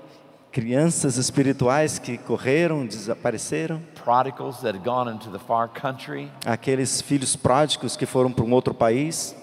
[0.56, 7.36] crianças espirituais que correram, desapareceram, prodigals that had gone into the far country, aqueles filhos
[7.36, 9.36] pródigos que foram para um outro país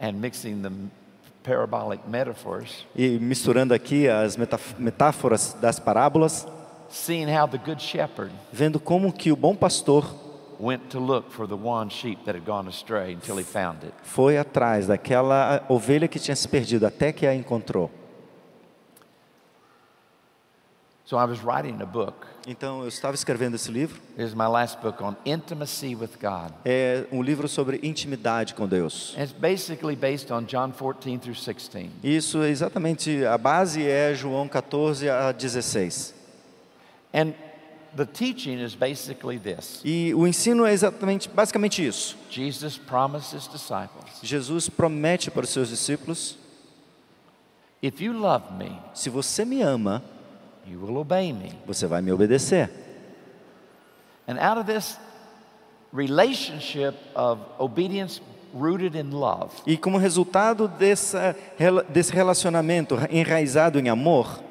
[0.00, 0.70] and mixing the
[1.42, 6.46] parabolic metaphors, e misturando aqui as metaf- metáforas das parábolas,
[6.88, 10.06] seeing how the good shepherd vendo como que o bom pastor
[10.58, 13.92] went to look for the one sheep that had gone astray until he found it.
[14.02, 17.90] foi atrás daquela ovelha que tinha se perdido até que a encontrou.
[21.14, 22.26] So I was writing a book.
[22.44, 26.52] Então eu estava escrevendo esse livro, is my last book on intimacy with God.
[26.64, 29.14] é um livro sobre intimidade com Deus.
[29.16, 31.88] And it's basically based on John 14 through 16.
[32.02, 36.12] Isso é exatamente a base é João 14 a 16.
[37.14, 37.32] And
[37.94, 42.18] the teaching is basically this E o ensino é exatamente basicamente isso.
[42.28, 46.36] Jesus promised his disciples, Jesus promete para os seus discípulos:
[47.80, 50.02] If you love me, se você me ama,
[50.66, 51.52] you will obey me.
[51.66, 52.70] você vai me obedecer.
[54.26, 54.98] And out of this
[55.92, 58.20] relationship of obedience
[58.54, 61.36] rooted in love, E como resultado dessa,
[61.88, 64.42] desse relacionamento enraizado em amor,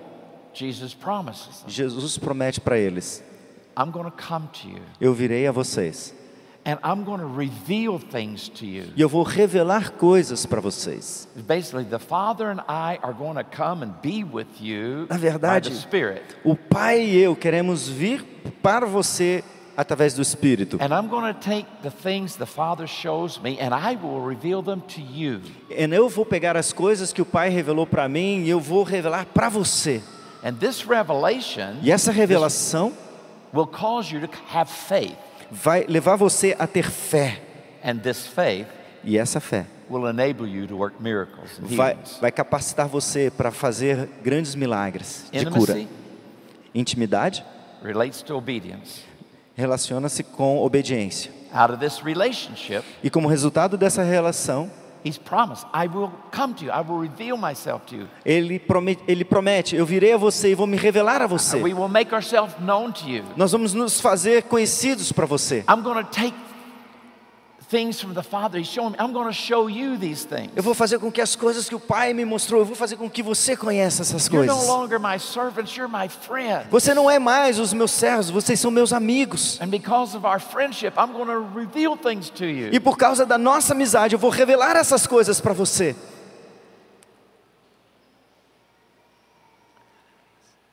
[0.54, 3.24] Jesus promises them, Jesus promete para eles:
[3.78, 6.14] I'm going to come to you Eu virei a vocês
[6.66, 8.86] and I'm going to reveal things to you.
[8.96, 11.28] e eu vou revelar coisas para vocês.
[11.48, 15.22] Basically, the Father and I are going to come and be with you Na by
[15.22, 16.22] verdade, the Spirit.
[16.44, 18.24] o Pai e eu queremos vir
[18.62, 19.44] para você
[19.76, 20.78] através do Espírito.
[20.80, 24.62] And I'm going to take the things the Father shows me and I will reveal
[24.62, 25.42] them to you.
[25.70, 28.84] E eu vou pegar as coisas que o Pai revelou para mim e eu vou
[28.84, 30.02] revelar para você.
[30.44, 32.94] And this revelation E essa revelação
[33.54, 35.18] will cause you to have faith.
[35.54, 37.40] Vai levar você a ter fé.
[37.84, 38.68] And this faith
[39.04, 43.52] E essa fé will enable you to work miracles and vai, vai capacitar você para
[43.52, 45.86] fazer grandes milagres de cura.
[46.74, 47.44] Intimidade
[47.84, 49.02] relates to obedience.
[49.56, 51.32] relaciona-se com obediência.
[51.54, 54.72] Out of this relationship, E como resultado dessa relação,
[55.04, 58.08] He's promised, I will come to you, I will reveal myself to you.
[58.26, 61.58] ele promete, ele promete: Eu virei a você e vou me revelar a você.
[61.62, 63.24] We will make ourselves known to you.
[63.36, 65.66] Nós vamos nos fazer conhecidos para você.
[65.70, 66.34] I'm going to take
[67.74, 68.60] things from the Father.
[68.60, 70.52] He's showing me, I'm going to show you these things.
[70.56, 72.98] Eu vou fazer com que as coisas que o Pai me mostrou, eu vou fazer
[72.98, 74.68] com que você conheça essas You're no coisas.
[74.68, 76.68] longer my servants, you're my friend.
[76.70, 79.60] Você não é mais os meus servos, vocês são meus amigos.
[79.60, 82.70] And because of our friendship, I'm going to reveal things to you.
[82.72, 85.96] E por causa da nossa amizade, eu vou revelar essas coisas para você.
[85.96, 86.02] And because you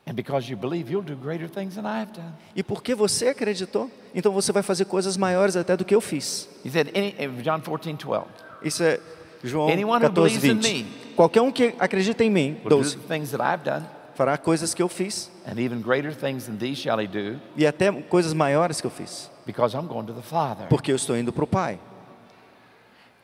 [2.55, 6.49] E porque você acreditou, então você vai fazer coisas maiores até do que eu fiz.
[6.65, 8.25] He said, in John 14, 12,
[8.63, 8.99] Isso é
[9.43, 10.83] João Anyone who 14, believes in 20.
[10.83, 13.85] me Qualquer um que acredita em mim, will do 12, the things that I've done,
[14.15, 15.31] fará coisas que eu fiz.
[15.47, 18.91] and even greater things than these shall he do, E até coisas maiores que eu
[18.91, 19.29] fiz.
[19.45, 20.67] because I'm going to the Father.
[20.67, 21.79] Porque eu estou indo para o Pai.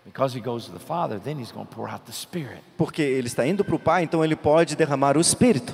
[0.05, 2.61] Because he goes to the Father, then he's going to pour out the Spirit.
[2.77, 5.73] Porque ele está indo para o Pai, então ele pode derramar o Espírito.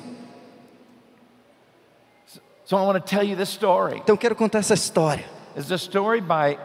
[2.65, 3.97] So I want to tell you this story.
[3.97, 5.26] Então quero contar essa história.
[5.56, 6.58] It's a story by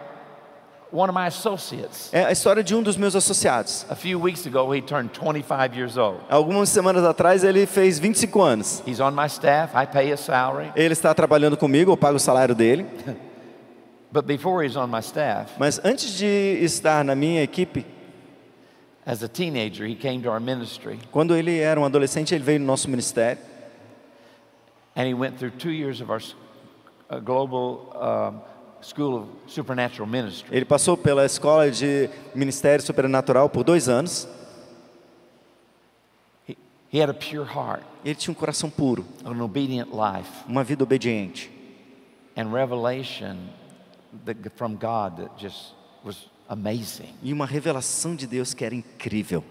[0.92, 2.10] one of my associates.
[2.12, 3.84] É a história de um dos meus associados.
[3.90, 6.20] A few weeks ago, he turned 25 years old.
[6.28, 8.82] Algumas semanas atrás ele fez 25 anos.
[8.86, 9.74] He's on my staff.
[9.74, 10.70] I pay his salary.
[10.76, 12.86] Ele está trabalhando comigo, eu pago o salário dele.
[14.10, 17.84] But before he's on my staff, Mas antes de estar na minha equipe,
[19.04, 22.60] as a teenager, he came to our ministry quando ele era um adolescente, ele veio
[22.60, 23.42] no nosso ministério.
[24.98, 26.20] And he went through two years of our
[27.08, 28.42] uh, global um,
[28.80, 30.54] school of supernatural ministry.
[30.54, 34.26] Ele passou pela escola de ministério sobrenatural por dois anos.
[36.48, 36.58] He,
[36.90, 40.82] he had a pure heart, Ele tinha um coração puro, an obedient life, uma vida
[40.82, 41.48] obediente
[42.36, 43.36] and revelation
[44.24, 47.14] that, from God that just was amazing.
[47.22, 49.44] e uma revelação de Deus que era incrível.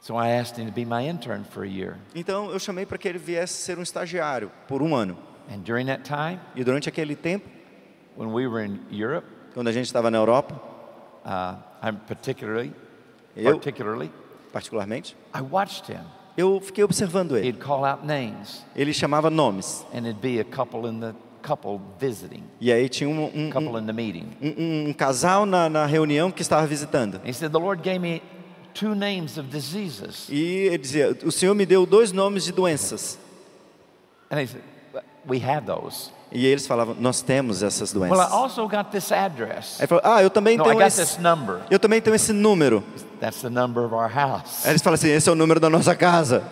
[0.00, 1.96] So I asked him to be my intern for a year.
[2.14, 5.16] Então eu chamei para que ele viesse ser um estagiário por um ano.
[5.50, 7.48] And during that time, E durante aquele tempo,
[8.16, 10.54] when we were in Europe, quando a gente estava na Europa,
[11.24, 12.72] uh, I'm particularly,
[13.36, 14.10] Eu- particularly,
[14.52, 16.00] particularmente, I watched him.
[16.36, 17.48] eu fiquei observando ele.
[17.48, 19.84] He'd call out names, Ele chamava nomes.
[19.92, 23.70] and it'd be a couple in the couple visiting, E aí tinha um, um, couple
[23.70, 24.28] um, in the meeting.
[24.40, 27.16] um- um casal na, na reunião que estava visitando.
[27.16, 28.22] And he said, "The Lord gave me
[28.78, 33.18] two names of diseases." E ele dizia: O Senhor me deu dois nomes de doenças.
[34.30, 34.62] And said,
[35.28, 38.32] "We have those." E eles falavam: Nós temos essas Well, I doenças.
[38.32, 39.80] also got this address.
[39.80, 41.00] Aí falou: Ah, eu também No, I tenho got esse.
[41.00, 41.60] this number.
[41.70, 42.84] Eu também tenho esse número.
[43.20, 44.64] That's the number of our house.
[44.64, 46.44] Aí eles falam assim: Esse é o número da nossa casa.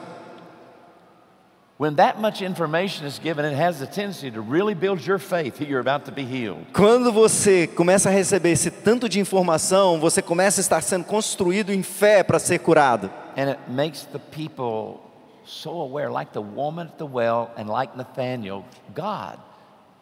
[1.79, 5.59] When that much information is given, it has the tendency to really build your faith
[5.59, 6.65] that you're about to be healed.
[6.73, 11.71] Quando você começa a receber esse tanto de informação, você começa a estar sendo construído
[11.71, 13.11] em fé para ser curado.
[13.37, 15.01] And it makes the people
[15.45, 19.39] so aware, like the woman at the well and like Nathaniel, God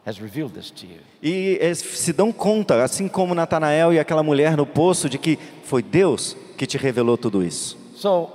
[0.06, 1.00] has revealed this to you.
[1.20, 5.40] E eles se dão conta, assim como Natanael e aquela mulher no poço, de que
[5.64, 7.76] foi Deus que te revelou tudo isso.
[7.96, 8.30] So,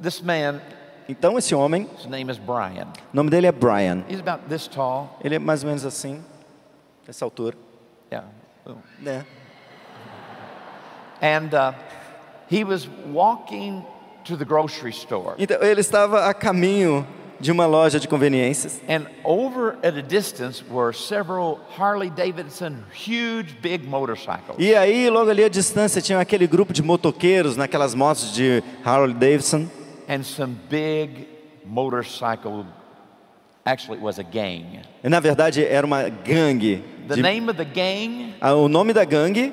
[0.00, 0.60] this man,
[1.08, 4.02] Então esse homem, o nome dele é Brian.
[4.08, 5.18] He's about this tall.
[5.22, 6.22] Ele é mais ou menos assim,
[7.06, 7.56] essa altura.
[8.10, 8.28] Yeah.
[9.00, 9.24] Né?
[11.20, 11.74] And uh,
[12.50, 13.84] he was walking
[14.24, 15.34] to the grocery store.
[15.38, 17.06] Então ele estava a caminho
[17.38, 18.80] de uma loja de conveniências.
[18.88, 24.56] And over at a distance were several Harley Davidson huge big motorcycles.
[24.58, 29.14] E aí, logo ali à distância, tinha aquele grupo de motoqueiros naquelas motos de Harley
[29.14, 29.68] Davidson.
[30.08, 31.26] And some big
[31.66, 32.64] motorcycle
[33.66, 36.82] actually it was a gang E, na verdade, era uma gangue.
[37.08, 39.52] the name of the gang Ah, o nome da gangue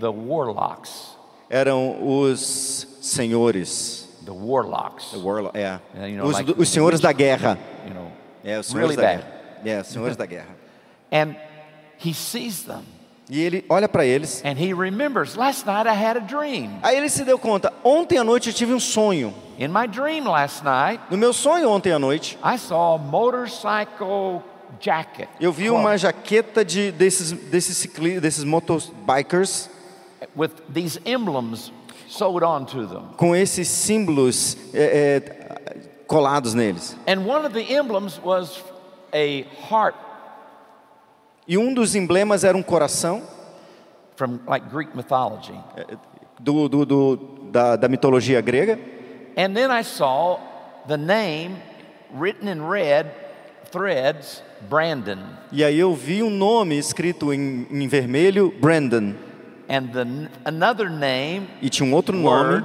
[0.00, 1.16] the warlocks
[1.50, 4.08] eram os senhores.
[4.24, 5.58] the warlocks The warlo- é.
[5.60, 7.58] Yeah, you know, os, like os senhores da guerra.
[7.86, 8.10] you know
[8.44, 9.22] É, os senhores Really da bad.
[9.64, 9.78] guerra.
[9.78, 10.56] É, os senhores da guerra.
[11.12, 11.36] and
[11.98, 12.82] he sees them
[13.30, 14.42] E ele olha para eles.
[14.44, 18.18] and he remembers last night I had a dream Aí ele se deu conta: ontem
[18.18, 19.32] à noite eu tive um sonho.
[19.58, 24.42] In my dream last night No meu sonho ontem à noite, I saw a motorcycle
[24.80, 27.86] jacket eu vi uma jaqueta de, desses, desses,
[28.20, 29.68] desses motobikers
[30.36, 31.70] with these emblems
[32.08, 36.96] sewed onto them com esses símbolos é, é, colados neles.
[37.06, 38.62] and one of the emblems was
[39.12, 39.94] a heart
[41.46, 43.22] E um dos emblemas era um coração
[44.16, 45.52] from like Greek mythology.
[45.76, 45.96] é,
[46.40, 47.16] do, do, do,
[47.52, 48.78] da, da mitologia grega.
[49.36, 50.38] And then I saw
[50.86, 51.56] the name
[52.12, 53.06] written in red
[53.70, 55.18] threads, Brandon.
[55.50, 59.14] E aí eu vi um nome escrito em, em vermelho, Brandon.
[59.68, 62.64] And the, another name, E tinha um outro nome.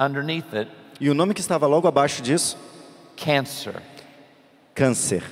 [0.00, 0.70] underneath it,
[1.00, 2.56] E o nome que estava logo abaixo disso,
[3.16, 3.74] cancer.
[4.74, 5.22] câncer.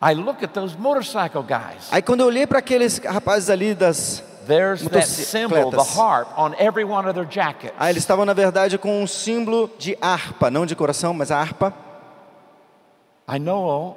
[0.00, 1.88] I look at those motorcycle guys.
[1.92, 5.96] Aí quando eu olhei para aqueles rapazes ali das There's that symbol, the motocicletas.
[5.96, 7.72] harp, on every one of their jackets.
[7.78, 11.38] Ah, eles estavam na verdade com um símbolo de harpa, não de coração, mas a
[11.38, 11.72] harpa.
[13.28, 13.96] I know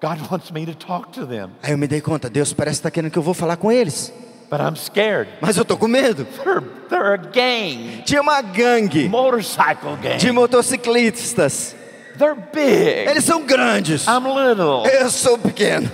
[0.00, 2.90] God wants me to talk to them, Aí eu me dei conta, Deus parece estar
[2.90, 4.12] querendo que eu vou falar com eles,
[4.50, 5.28] but I'm scared.
[5.40, 6.26] mas eu tô com medo.
[6.44, 6.60] They're,
[6.90, 10.18] they're a gang, Tinha uma gangue motorcycle gang.
[10.18, 11.74] de motociclistas.
[12.18, 13.08] They're big.
[13.10, 14.06] Eles são grandes.
[14.06, 14.86] I'm little.
[14.86, 15.90] Eu sou pequeno.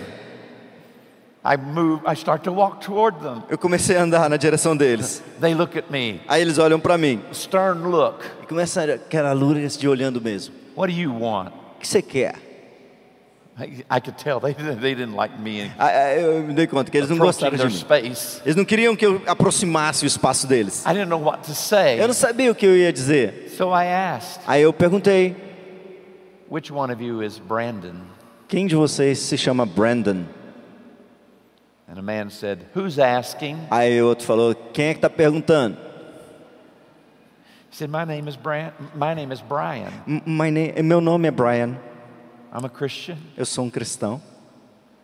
[1.42, 3.42] I move, I start to walk toward them.
[3.48, 5.22] Eu comecei a andar na direção deles.
[5.40, 8.22] They look at me, Aí eles olham para mim stern look.
[8.42, 10.54] e começa aquela lura de olhando mesmo.
[10.76, 11.48] What do you want?
[11.76, 12.34] O que você quer?
[13.90, 16.96] I, could tell they, they didn't like me Ah, ah, Eu me dei conta que
[16.96, 17.70] eles não gostaram de mim.
[17.70, 18.40] space.
[18.44, 20.82] Eles não queriam que eu aproximasse o espaço deles.
[20.86, 22.00] I didn't know what to say.
[22.00, 23.52] Eu não sabia o que eu ia dizer.
[23.56, 25.36] So I asked, Aí eu perguntei:
[26.50, 27.96] which one of you is Brandon?
[28.48, 30.24] quem de vocês se chama Brandon?
[31.90, 33.58] And a man said, who's asking?
[33.70, 35.76] Aí o outro falou: quem é que está perguntando?
[37.70, 39.92] He said, my name is Bran- my name is Brian.
[40.06, 41.76] "M- my na- meu nome é Brian.
[42.52, 43.16] I'm a Christian.
[43.36, 44.20] Eu sou um cristão.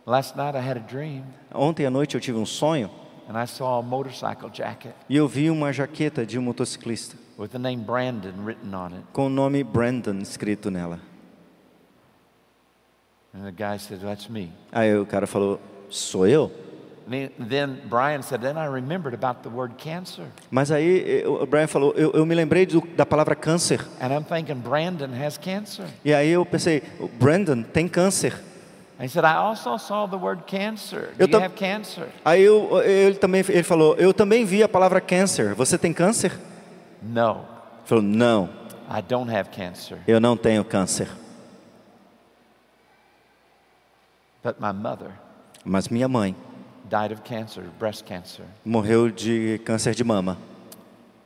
[0.06, 2.88] Last night I had a dream Ontem à noite eu tive um sonho
[3.28, 7.48] and I saw a motorcycle jacket e eu vi uma jaqueta de um motociclista with
[7.48, 9.02] the name Brandon written on it.
[9.12, 11.00] com o nome Brandon escrito nela.
[13.34, 14.52] And the guy said, that's me.
[14.72, 15.60] Aí o cara falou:
[15.90, 16.50] sou eu?
[17.06, 20.24] And he- then Brian said, then I remembered about the word cancer.
[20.50, 23.80] Mas aí o Brian falou: eu, eu me lembrei do- da palavra câncer.
[24.00, 25.86] And I'm thinking, Brandon has cancer.
[26.04, 28.34] E aí eu pensei: o Brandon tem câncer.
[28.98, 31.10] He said, I also saw the word cancer.
[31.18, 32.08] Do Eu you have cancer?
[32.24, 35.54] Aí eu, ele também ele falou: eu também vi a palavra câncer.
[35.54, 36.32] Você tem câncer?
[37.02, 38.48] No, Ele falou: não,
[38.90, 39.98] I don't have cancer.
[40.08, 41.08] eu não tenho câncer.
[44.42, 45.10] But my mother
[45.64, 46.34] Mas minha mãe
[46.88, 50.38] died of cancer, breast cancer, morreu de câncer de mama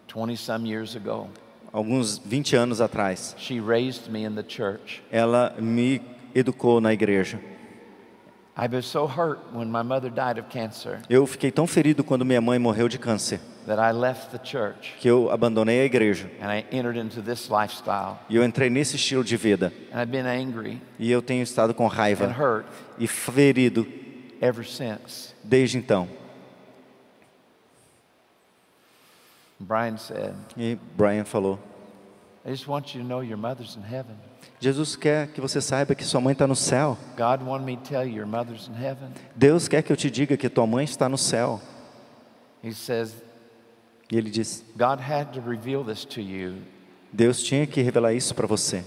[0.08, 1.28] 20 some years ago.
[1.72, 3.34] alguns 20 anos atrás.
[3.38, 5.02] She raised me in the church.
[5.10, 6.00] Ela me
[6.34, 7.38] educou na igreja.
[8.56, 12.24] I was so hurt when my mother died of cancer Eu fiquei tão ferido quando
[12.24, 16.28] minha mãe morreu de câncer that I left the church que eu abandonei a igreja
[16.42, 18.18] and I entered into this lifestyle.
[18.28, 19.72] e eu entrei nesse estilo de vida.
[19.92, 22.66] And I've been angry E eu tenho estado com and raiva hurt
[22.98, 23.86] e ferido
[24.40, 25.34] ever since.
[25.44, 26.08] desde então.
[29.58, 31.58] Brian said, E Brian falou:
[32.44, 34.16] I just want you to know your mother's in heaven.
[34.58, 36.96] Jesus quer que você saiba que sua mãe está no céu.
[37.16, 39.12] God wanted me to tell you your mother's in heaven.
[39.36, 41.60] Deus quer que eu te diga que tua mãe está no céu.
[42.62, 43.14] He says,
[44.10, 46.62] E ele diz: God had to reveal this to you.
[47.12, 48.82] Deus tinha que revelar isso para você.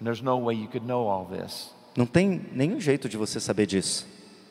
[0.00, 1.74] There's no way you could know all this.
[1.96, 4.06] Não tem nenhum jeito de você saber disso.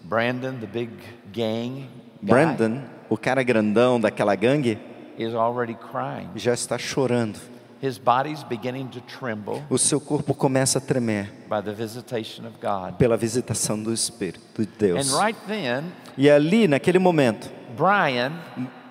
[0.07, 0.89] Brandon, the big
[1.33, 1.87] gang
[2.21, 4.77] guy, Brandon, o cara grandão daquela gangue,
[5.17, 6.29] is already crying.
[6.35, 7.39] já está chorando.
[7.81, 12.55] His body's beginning to tremble O seu corpo começa a tremer by the visitation of
[12.61, 12.97] God.
[12.97, 15.13] pela visitação do Espírito de Deus.
[15.13, 15.83] And right then,
[16.17, 18.31] E ali, naquele momento, Brian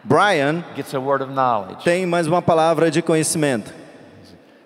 [0.04, 1.82] Brian gets a word of knowledge.
[1.82, 3.72] tem mais uma palavra de conhecimento.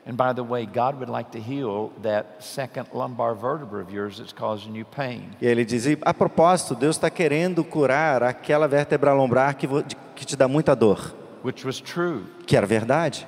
[0.09, 4.17] And by the way, God would like to heal that second lumbar vertebra of yours
[4.17, 5.37] that's causing you pain.
[5.39, 9.69] E ele diz: a propósito, Deus está querendo curar aquela vértebra lombar que,
[10.17, 11.15] que te dá muita dor.
[11.43, 12.25] Which was true.
[12.47, 13.27] Que era verdade.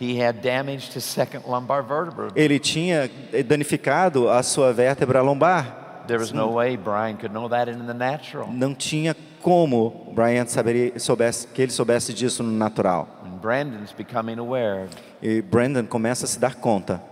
[0.00, 2.28] He had damaged his second lumbar vertebra.
[2.36, 3.10] Ele tinha
[3.44, 6.04] danificado a sua vértebra lombar.
[6.06, 8.48] There was no way Brian could know that in the natural.
[8.48, 13.08] Não tinha como Brian saberia, soubesse, que ele soubesse disso no natural.
[13.24, 14.88] And Brandon's becoming aware
[15.22, 17.02] E Brandon começa a se dar conta.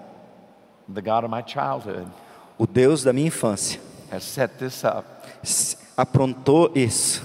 [0.92, 2.06] the God of my childhood
[2.56, 3.80] O Deus da minha infância
[4.10, 5.06] has set this up
[5.96, 7.22] aprontou isso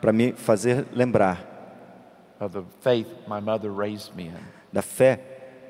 [0.00, 1.40] para me fazer lembrar
[2.40, 4.34] of the faith my mother raised me in.
[4.72, 5.16] da fé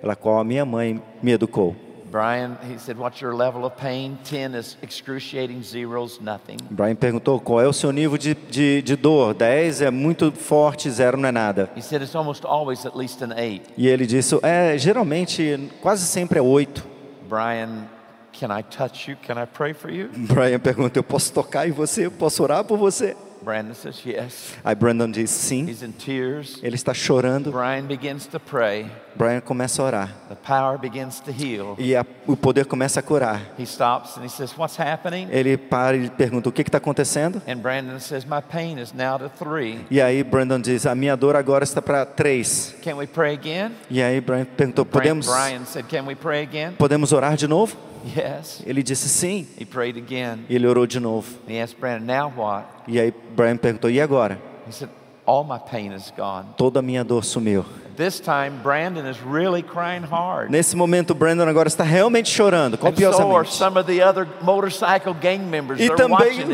[0.00, 1.74] pela qual a minha mãe me educou.
[2.10, 4.18] Brian, he said, What's your level of pain?
[4.24, 6.58] 10 is excruciating, zero's nothing.
[6.70, 9.34] Brian perguntou qual é o seu nível de, de, de dor.
[9.34, 11.70] 10 é muito forte, zero não é nada.
[11.76, 13.72] He said, It's almost always at least an 8.
[13.76, 16.84] E ele disse, é, geralmente, quase sempre é 8.
[17.28, 17.88] Brian,
[18.32, 19.16] can I touch you?
[19.26, 20.10] Can I pray for you?
[20.14, 22.06] Brian pergunta, eu posso tocar em você?
[22.06, 23.16] Eu posso orar por você?
[23.42, 24.54] Brandon says, Yes.
[24.64, 25.68] Aí Brandon diz, sim.
[25.68, 26.58] He's in tears.
[26.62, 27.50] Ele está chorando.
[27.50, 28.86] Brian begins to pray.
[29.16, 30.14] Brian começa a orar.
[30.28, 31.76] The power begins to heal.
[31.78, 33.40] E a, o poder começa a curar.
[33.58, 35.28] He stops and he says, What's happening?
[35.30, 37.40] Ele para e pergunta, o que está acontecendo?
[37.46, 39.80] And Brandon says, My pain is now to three.
[39.90, 42.76] E aí Brandon diz, a minha dor agora está para 3.
[42.82, 43.72] Can we pray again?
[43.90, 46.72] E aí Brian perguntou, podemos, Brian said, Can we pray again?
[46.76, 47.76] podemos orar de novo?
[48.04, 48.62] Yes.
[48.66, 49.46] Ele disse sim.
[49.58, 50.44] He prayed again.
[50.48, 51.28] E ele orou de novo.
[51.46, 52.66] And he asked Brandon, Now what?
[52.86, 54.38] E aí Brian perguntou: e agora?
[54.66, 54.90] He said,
[55.26, 56.48] All my pain is gone.
[56.56, 57.64] Toda a minha dor sumiu.
[57.96, 60.50] This time, Brandon is really crying hard.
[60.50, 63.52] Nesse momento, Brandon agora está realmente chorando, so copiosamente.
[63.52, 65.78] some of the other motorcycle gang members.
[65.78, 66.44] E They're também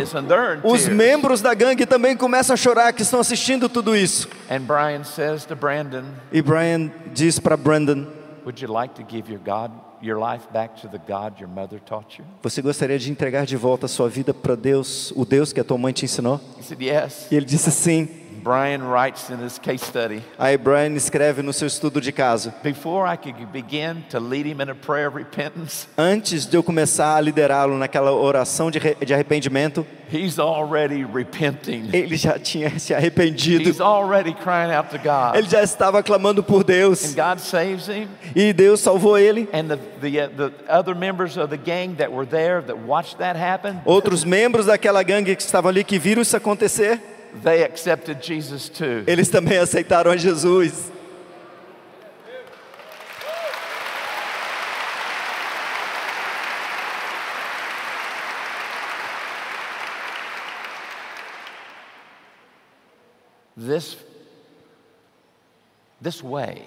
[0.62, 4.28] os membros da gangue também começam a chorar que estão assistindo tudo isso.
[4.50, 8.06] And Brian says to Brandon, E Brian diz para Brandon:
[8.44, 9.70] Would you like to give your God,
[10.02, 12.24] your life back to the God your mother taught you?
[12.42, 15.64] Você gostaria de entregar de volta a sua vida para Deus, o Deus que a
[15.64, 16.38] tua mãe te ensinou?
[16.58, 17.28] He said, Yes.
[17.30, 18.08] E ele disse sim.
[18.42, 23.06] Brian writes in his case study, Aí Brian escreve no seu estudo de caso: Before
[23.06, 27.16] I could begin to lead him in a prayer of repentance, Antes de eu começar
[27.16, 31.90] a liderá-lo naquela oração de, de arrependimento, he's already repenting.
[31.92, 33.68] ele já tinha se arrependido.
[33.68, 35.36] He's already crying out to God.
[35.36, 37.14] Ele já estava clamando por And Deus.
[37.14, 38.08] God saves him.
[38.34, 39.48] E Deus salvou ele.
[39.52, 43.18] And the, the, uh, the other members of the gang that were there that watched
[43.18, 47.00] that happen, Outros membros daquela gangue que estavam ali que viram isso acontecer,
[47.42, 49.04] they accepted Jesus too.
[49.06, 50.90] eles também aceitaram a Jesus.
[63.56, 63.96] This,
[66.00, 66.62] this way,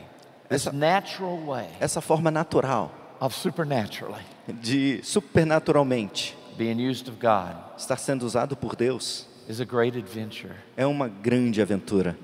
[0.50, 4.22] this Essa- natural way Essa forma natural of supernaturally
[4.62, 10.54] de supernaturalmente being used of God estar sendo usado por Deus is a great adventure.
[10.78, 12.16] é uma grande aventura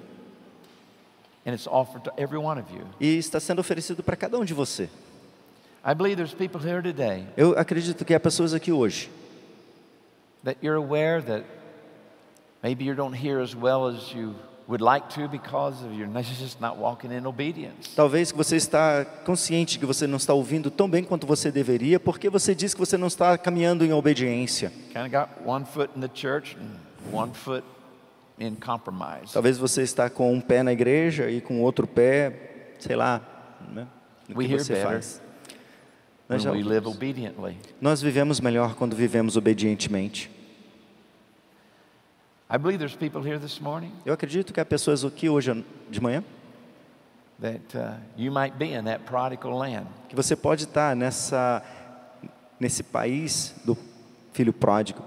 [1.46, 2.84] And it's offered to every one of you.
[3.00, 4.90] e está sendo oferecido para cada um de você.
[5.84, 9.10] I believe there's people here today Eu acredito que há pessoas aqui hoje
[10.44, 11.44] that you're aware that
[12.62, 14.36] maybe you don't hear as well as you
[14.68, 17.96] would like to because of your just not walking in obedience.
[17.96, 22.30] Talvez você está consciente que você não está ouvindo tão bem quanto você deveria, porque
[22.30, 24.72] você diz que você não está caminhando em obediência.
[24.94, 27.64] Kind of got one foot in the church and one foot
[28.40, 29.34] in compromise.
[29.34, 33.22] Talvez você está com um pé na igreja e com outro pé, sei lá,
[33.74, 33.88] né?
[34.30, 35.22] O We que você faz?
[36.28, 36.96] Nós, já we live ouvimos.
[36.96, 37.58] obediently.
[37.82, 40.30] Nós vivemos melhor quando vivemos obedientemente.
[42.52, 46.02] I believe there's people here this morning Eu acredito que há pessoas aqui hoje de
[46.02, 46.24] manhã
[47.40, 49.86] that uh, you might be in that prodigal land.
[50.08, 51.64] que você pode estar nessa
[52.60, 53.78] nesse país do
[54.34, 55.04] filho pródigo.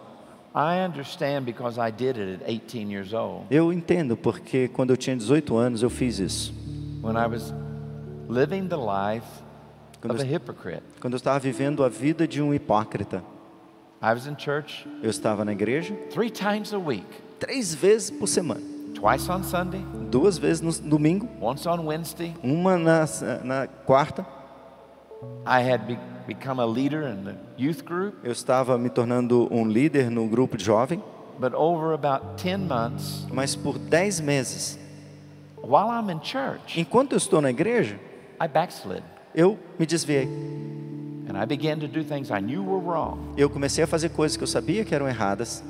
[0.55, 4.97] I understand because I did it at 18 years old Eu entendo porque quando eu
[4.97, 6.53] tinha 18 anos eu fiz isso.
[7.03, 7.53] when I was
[8.29, 9.27] living the life
[10.01, 10.83] Quando of a eu, hypocrite.
[11.01, 13.23] quando eu estava vivendo a vida de um hipócrita.
[14.03, 17.07] I was in church Eu estava na igreja three times a week,
[17.39, 18.61] três vezes por semana,
[18.95, 19.81] twice on Sunday,
[20.11, 22.35] duas vezes no domingo, once on Wednesday.
[22.43, 23.05] uma na,
[23.45, 24.27] na quarta.
[25.47, 25.87] I had
[26.27, 30.57] become a leader in the youth group, Eu estava me tornando um líder no grupo
[30.57, 31.03] de jovem,
[31.39, 34.79] but over about 10 months, mas por dez meses,
[35.63, 37.99] while I'm in church, enquanto eu estou na igreja,
[38.41, 39.03] I backslid.
[39.35, 40.29] eu me desviei.
[41.29, 43.19] And I began to do things I knew were wrong.
[43.37, 45.63] Eu comecei a fazer coisas que eu sabia que eram erradas.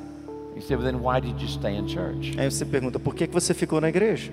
[0.56, 2.34] You say, well, then why did you stay in church?
[2.38, 4.30] Aí você pergunta, por que que você ficou na igreja?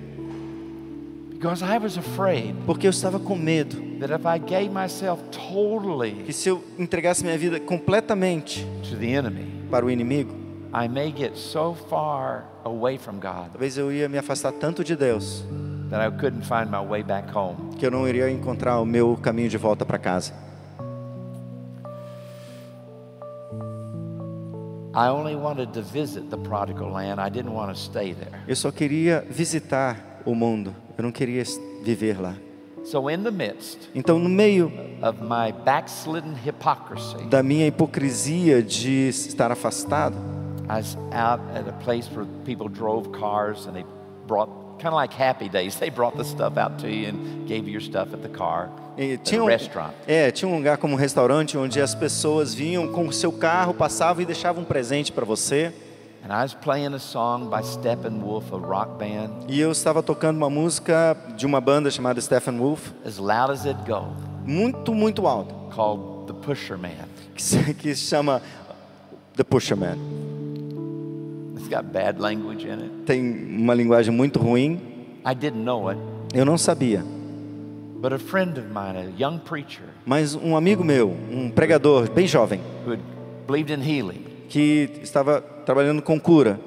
[1.31, 5.37] Because I was afraid Porque eu estava com medo that if I gave myself que
[5.53, 10.33] totally se eu entregasse minha vida completamente to the enemy, para o inimigo,
[10.73, 14.95] I may get so far away from God talvez eu ia me afastar tanto de
[14.95, 15.43] Deus
[15.89, 17.75] that I couldn't find my way back home.
[17.77, 20.33] que eu não iria encontrar o meu caminho de volta para casa.
[24.93, 27.19] I only wanted to visit the prodigal land.
[27.21, 28.31] I didn't want to stay there.
[28.47, 30.75] Eu só queria visitar o mundo.
[30.97, 31.43] Eu não queria
[31.83, 32.35] viver lá.
[32.89, 34.71] So, in the midst Então, no meio
[35.03, 40.17] of my backslidden hypocrisy, da minha hipocrisia de estar afastado,
[40.67, 43.85] I was out at a place where people drove cars and they
[44.25, 47.67] brought, kind of like happy days, they brought the stuff out to you and gave
[47.67, 49.49] you your stuff at the car, e at tinha a um,
[50.07, 53.71] é, tinha um lugar como um restaurante onde as pessoas vinham com o seu carro,
[53.71, 55.71] passavam e deixavam um presente para você.
[56.23, 60.37] And I was playing a song by Steppenwolf, a rock band, E eu estava tocando
[60.37, 64.07] uma música de uma banda chamada Stephen Wolf, as loud as it go,
[64.45, 67.07] muito, muito alta, called The Pusher Man.
[67.35, 68.41] que que chama
[69.35, 69.97] The Pusher Man.
[71.55, 72.91] It's got bad language in it.
[73.05, 74.79] Tem uma linguagem muito ruim.
[75.25, 75.99] I didn't know it,
[76.33, 77.03] Eu não sabia.
[78.01, 82.25] but a friend of mine, a young preacher Mas um amigo meu, um pregador bem
[82.27, 82.97] jovem, who
[83.47, 86.59] believed in healing, que estava trabalhando com cura,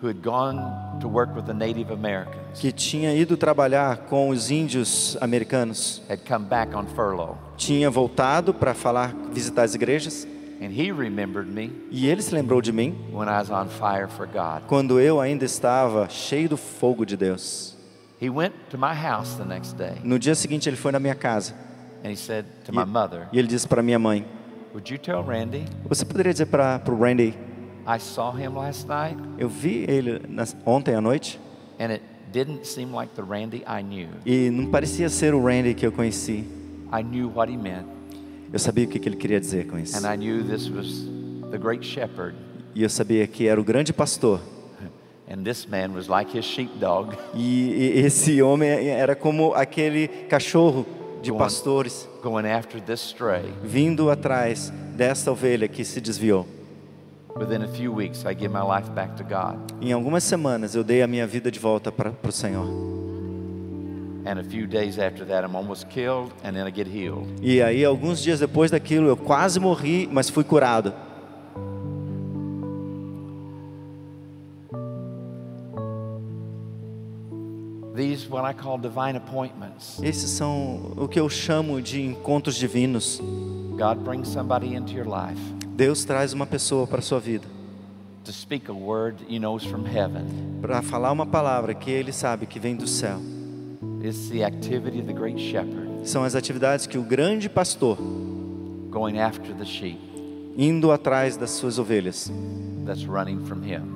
[0.00, 0.60] who had gone
[1.00, 6.20] to work with the Native Americans, que tinha ido trabalhar com os índios americanos, had
[6.24, 7.36] come back on furlough.
[7.56, 10.24] tinha voltado para falar, visitar as igrejas,
[10.62, 14.06] And he remembered me e ele se lembrou de mim when I was on fire
[14.06, 14.68] for God.
[14.68, 17.76] quando eu ainda estava cheio do fogo de Deus.
[20.04, 21.54] No dia seguinte ele foi na minha casa
[22.04, 24.24] and he said to my mother, e ele disse para minha mãe:
[24.72, 27.36] Would you tell Randy Você poderia dizer para o Randy,
[27.86, 31.40] I saw him last night eu vi ele nas- ontem à noite
[31.78, 32.02] and it
[32.32, 34.08] didn't seem like the Randy I knew.
[34.24, 36.44] e não parecia ser o Randy que eu conheci.
[36.92, 37.86] I knew what he meant
[38.52, 39.96] Eu sabia o que que ele queria dizer com isso.
[39.96, 41.06] and I knew this was
[41.50, 42.34] the great shepherd
[42.74, 44.40] E eu sabia que era o grande pastor.
[45.28, 47.16] and this man was like his sheepdog.
[47.34, 50.84] E, e esse homem era como aquele cachorro
[51.22, 53.44] de pastores going after this stray.
[53.62, 56.46] vindo atrás dessa ovelha que se desviou.
[59.80, 62.66] Em algumas semanas eu dei a minha vida de volta para o Senhor.
[64.26, 67.26] And a few days after that, I'm almost killed, and then I get healed.
[67.40, 70.92] E aí alguns dias depois daquilo eu quase morri, mas fui curado.
[77.96, 79.98] These, what I call divine appointments.
[80.02, 83.20] Esses são o que eu chamo de encontros divinos.
[83.76, 87.48] God brings somebody into your life Deus traz uma pessoa para a sua vida
[90.60, 93.18] para falar uma palavra que ele sabe que vem do céu.
[96.04, 97.96] São as atividades que o grande pastor,
[100.54, 102.30] indo atrás das suas ovelhas,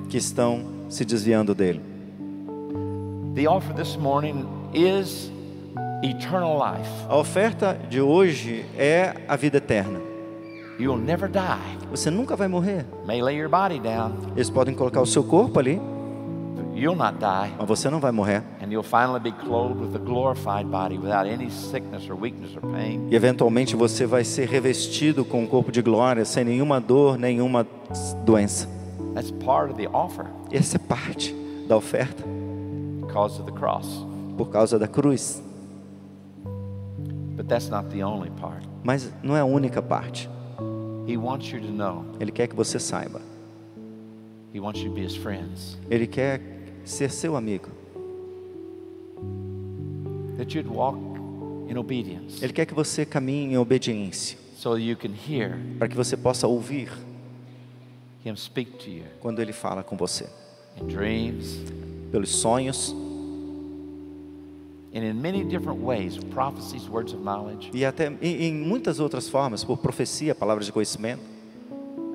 [0.09, 1.81] que estão se desviando dele.
[7.07, 10.14] A oferta de hoje é a vida eterna.
[10.77, 11.77] You'll never die.
[11.89, 12.85] Você nunca vai morrer.
[13.05, 15.79] May lay your body down, Eles podem colocar o seu corpo ali,
[16.73, 17.53] you'll not die.
[17.57, 18.43] mas você não vai morrer.
[18.61, 22.61] And you'll finally be clothed with a glorified body without any sickness or weakness or
[22.73, 23.07] pain.
[23.09, 27.65] E eventualmente você vai ser revestido com um corpo de glória, sem nenhuma dor, nenhuma
[28.25, 28.67] doença.
[29.13, 31.33] That's part of the offer Essa é parte
[31.69, 32.21] da oferta,
[32.99, 34.05] because of the cross.
[34.37, 35.41] por causa da cruz.
[37.37, 38.67] But that's not the only part.
[38.83, 40.29] Mas não é a única parte.
[42.19, 43.21] Ele quer que você saiba.
[44.53, 45.77] He wants you to be his friends.
[45.89, 46.41] Ele quer
[46.85, 47.69] ser seu amigo.
[50.37, 50.97] That you'd walk
[51.69, 55.95] in obedience Ele quer que você caminhe em obediência, so you can hear para que
[55.95, 56.89] você possa ouvir
[58.25, 60.27] him speak to you quando ele fala com você.
[62.11, 62.95] Pelos sonhos
[67.73, 71.21] e até em, em muitas outras formas, por profecia, palavras de conhecimento.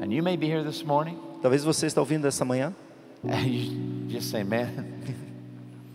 [0.03, 2.75] And you may be here this morning Talvez você está ouvindo essa manhã
[3.25, 4.85] and you just say, Man,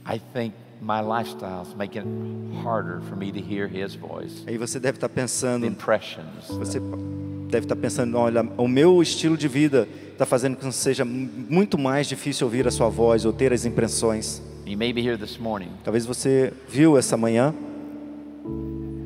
[0.06, 4.44] I think my lifestyle's making it harder for me to hear his voice.
[4.48, 6.48] Aí você deve estar The pensando, impressions.
[6.50, 6.80] você
[7.50, 11.78] deve estar pensando, olha, o meu estilo de vida está fazendo com que seja muito
[11.78, 14.42] mais difícil ouvir a sua voz ou ter as impressões.
[14.66, 17.54] You may be here this morning Talvez você viu essa manhã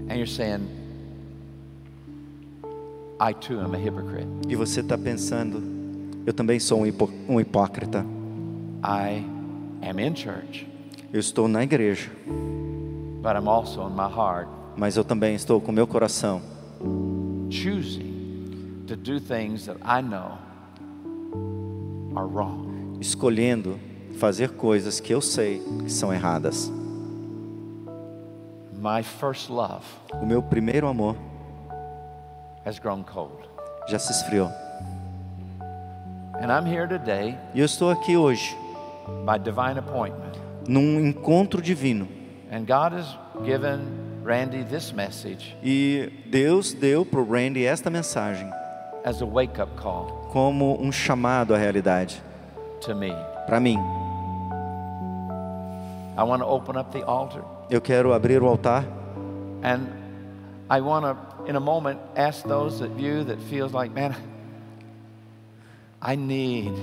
[0.09, 0.67] and you're saying,
[3.19, 4.27] I too am a hypocrite.
[4.47, 5.61] e você está pensando,
[6.25, 8.05] eu também sou um, hipo, um hipócrita.
[8.83, 9.23] I
[9.81, 10.65] am in church,
[11.11, 12.09] Eu estou na igreja,
[13.21, 14.47] but I'm also in my heart
[14.77, 16.41] mas eu também estou com meu coração
[17.49, 20.37] choosing to do things that I know
[22.15, 22.97] are wrong.
[23.01, 23.77] escolhendo
[24.19, 26.71] fazer coisas que eu sei que são erradas.
[28.81, 29.83] My first love
[30.21, 31.15] O meu primeiro amor
[32.65, 33.33] has grown cold.
[33.87, 34.49] já se esfriou.
[36.41, 38.55] And I'm here today E eu estou aqui hoje
[39.25, 40.37] by divine appointment.
[40.67, 42.07] num encontro divino.
[42.51, 43.79] And God has given
[44.23, 48.49] Randy this message E Deus deu para o Randy esta mensagem
[49.03, 52.21] as a wake up call como um chamado à realidade
[53.47, 53.77] para mim.
[56.19, 58.83] I want to open up the altar Eu quero abrir o altar
[59.63, 59.87] and
[60.69, 64.13] I want to, in a moment, ask those that you that feels like, man,
[66.01, 66.73] I need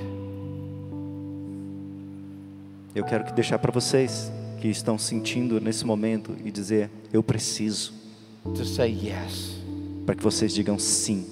[2.94, 7.92] Eu quero que deixar para vocês que estão sentindo nesse momento e dizer eu preciso,
[8.54, 9.54] to say yes
[10.06, 11.26] para que vocês digam sim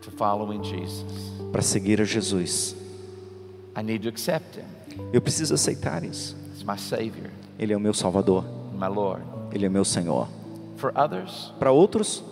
[0.00, 1.04] to following Jesus.
[1.52, 2.74] para seguir a Jesus.
[3.76, 4.64] I need to accept Him
[5.12, 6.43] Eu preciso aceitar isso.
[6.66, 9.22] As my Savior, Ele é o meu Salvador, my Lord.
[9.52, 10.28] ele é meu Senhor.
[10.76, 12.22] For others, Para outros,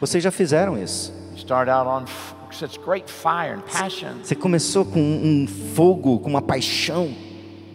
[0.00, 1.12] vocês já fizeram isso.
[1.32, 6.18] You start out on f- such great fire and passion, Você começou com um fogo,
[6.18, 7.14] com uma paixão,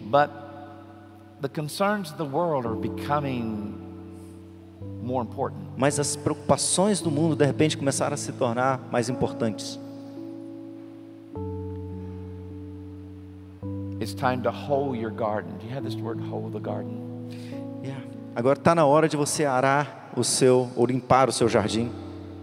[0.04, 0.30] But
[1.40, 3.74] the concerns of the world are becoming.
[5.76, 9.78] Mas as preocupações do mundo de repente começaram a se tornar mais importantes.
[14.02, 15.56] It's time to hoe your garden.
[15.60, 17.30] Do you have this word, hoe the garden?
[17.84, 18.00] Yeah.
[18.34, 21.88] Agora está na hora de você arar o seu ou limpar o seu jardim.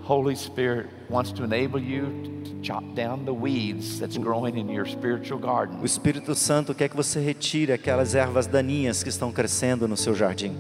[0.07, 2.05] Holy Spirit wants to enable you
[2.45, 5.78] to chop down the weeds that's growing in your spiritual garden.
[5.82, 10.16] O Espírito Santo quer que você retire aquelas ervas daninhas que estão crescendo no seu
[10.16, 10.55] jardim.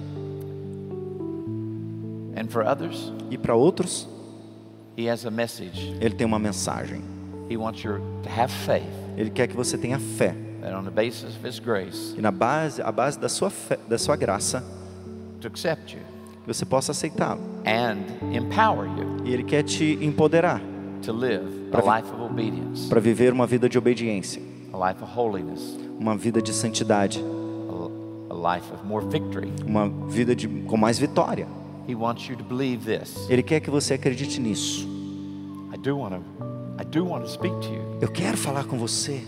[2.35, 4.05] And for others, E para outros,
[4.97, 5.95] He has a message.
[6.01, 7.01] ele tem uma mensagem.
[7.49, 8.83] He wants you to have faith
[9.15, 10.48] Ele quer que você tenha fé.
[10.61, 13.77] That on the basis of His grace, E na base, a base da sua fé,
[13.87, 14.63] da sua graça,
[15.41, 16.01] to accept you
[16.43, 17.39] que você possa aceitá-lo.
[17.65, 18.03] and
[18.35, 20.61] empower you E ele quer te empoderar
[21.03, 24.41] to live a life of obedience, para viver uma vida de obediência,
[24.73, 29.51] a life of holiness, uma vida de santidade, a, a life of more victory.
[29.65, 31.47] uma vida de, com mais vitória.
[31.87, 33.27] He wants you to believe this.
[33.29, 34.87] Ele quer que você acredite nisso.
[35.73, 36.21] I do want to
[36.81, 37.81] I do want to speak to you.
[38.01, 39.21] Eu quero falar com você.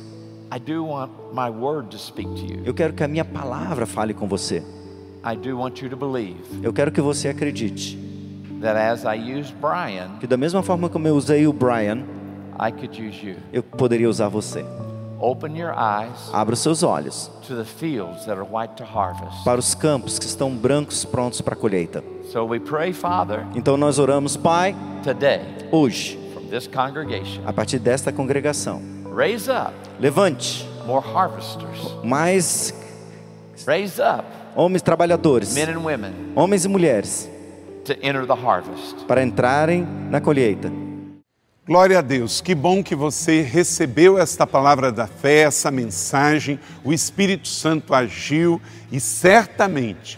[0.53, 2.61] I do want my word to speak to you.
[2.65, 4.61] Eu quero que a minha palavra fale com você.
[5.23, 7.97] I do want you to believe Eu quero que você acredite
[8.61, 12.03] that as I used Brian, que da mesma forma como eu usei o Brian,
[12.59, 13.35] I could use you.
[13.53, 14.65] eu poderia usar você.
[15.19, 19.43] Open your eyes Abra os seus olhos to the fields that are white to harvest.
[19.45, 22.03] para os campos que estão brancos prontos para a colheita.
[22.31, 25.41] So we pray, Father, Então nós oramos, Pai, today
[25.71, 28.81] hoje, from this congregation, a partir desta congregação,
[29.11, 31.79] raise up levante more harvesters.
[32.03, 32.73] mais
[33.67, 37.29] Raise up homens trabalhadores, men and women homens e mulheres,
[37.85, 39.05] to enter the harvest.
[39.07, 40.71] para entrarem na colheita.
[41.67, 46.59] Glória a Deus, que bom que você recebeu esta palavra da fé, essa mensagem.
[46.83, 48.59] O Espírito Santo agiu
[48.91, 50.17] e certamente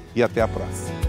[0.15, 1.01] e até a próxima.